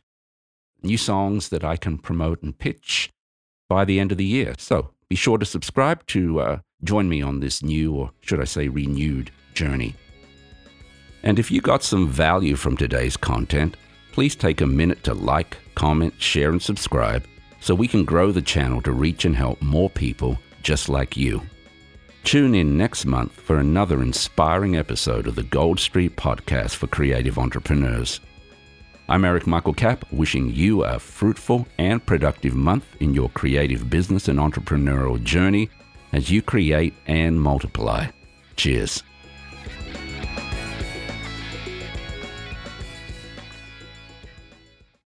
new 0.82 0.96
songs 0.96 1.48
that 1.48 1.64
I 1.64 1.76
can 1.76 1.98
promote 1.98 2.42
and 2.42 2.58
pitch 2.58 3.10
by 3.68 3.84
the 3.84 4.00
end 4.00 4.12
of 4.12 4.18
the 4.18 4.24
year. 4.24 4.54
So 4.58 4.90
be 5.08 5.16
sure 5.16 5.38
to 5.38 5.46
subscribe 5.46 6.06
to 6.08 6.40
uh, 6.40 6.58
join 6.84 7.08
me 7.08 7.22
on 7.22 7.40
this 7.40 7.62
new, 7.62 7.94
or 7.94 8.12
should 8.20 8.40
I 8.40 8.44
say, 8.44 8.68
renewed 8.68 9.30
journey. 9.54 9.94
And 11.22 11.38
if 11.38 11.50
you 11.50 11.60
got 11.60 11.82
some 11.82 12.08
value 12.08 12.54
from 12.54 12.76
today's 12.76 13.16
content, 13.16 13.76
please 14.12 14.36
take 14.36 14.60
a 14.60 14.66
minute 14.66 15.02
to 15.04 15.14
like, 15.14 15.56
comment, 15.74 16.14
share, 16.18 16.50
and 16.50 16.62
subscribe. 16.62 17.26
so 17.60 17.74
we 17.74 17.88
can 17.88 18.04
grow 18.04 18.32
the 18.32 18.42
channel 18.42 18.80
to 18.82 18.92
reach 18.92 19.24
and 19.24 19.36
help 19.36 19.60
more 19.60 19.90
people 19.90 20.38
just 20.62 20.88
like 20.88 21.16
you. 21.16 21.42
Tune 22.24 22.54
in 22.54 22.76
next 22.76 23.04
month 23.04 23.32
for 23.32 23.58
another 23.58 24.02
inspiring 24.02 24.76
episode 24.76 25.26
of 25.26 25.34
the 25.34 25.42
Gold 25.42 25.80
Street 25.80 26.16
Podcast 26.16 26.74
for 26.74 26.86
Creative 26.86 27.38
Entrepreneurs. 27.38 28.20
I'm 29.10 29.24
Eric 29.24 29.46
Michael 29.46 29.72
Cap, 29.72 30.04
wishing 30.12 30.50
you 30.54 30.84
a 30.84 30.98
fruitful 30.98 31.66
and 31.78 32.04
productive 32.04 32.54
month 32.54 32.84
in 33.00 33.14
your 33.14 33.30
creative 33.30 33.88
business 33.88 34.28
and 34.28 34.38
entrepreneurial 34.38 35.22
journey 35.22 35.70
as 36.12 36.30
you 36.30 36.42
create 36.42 36.92
and 37.06 37.40
multiply. 37.40 38.08
Cheers. 38.56 39.02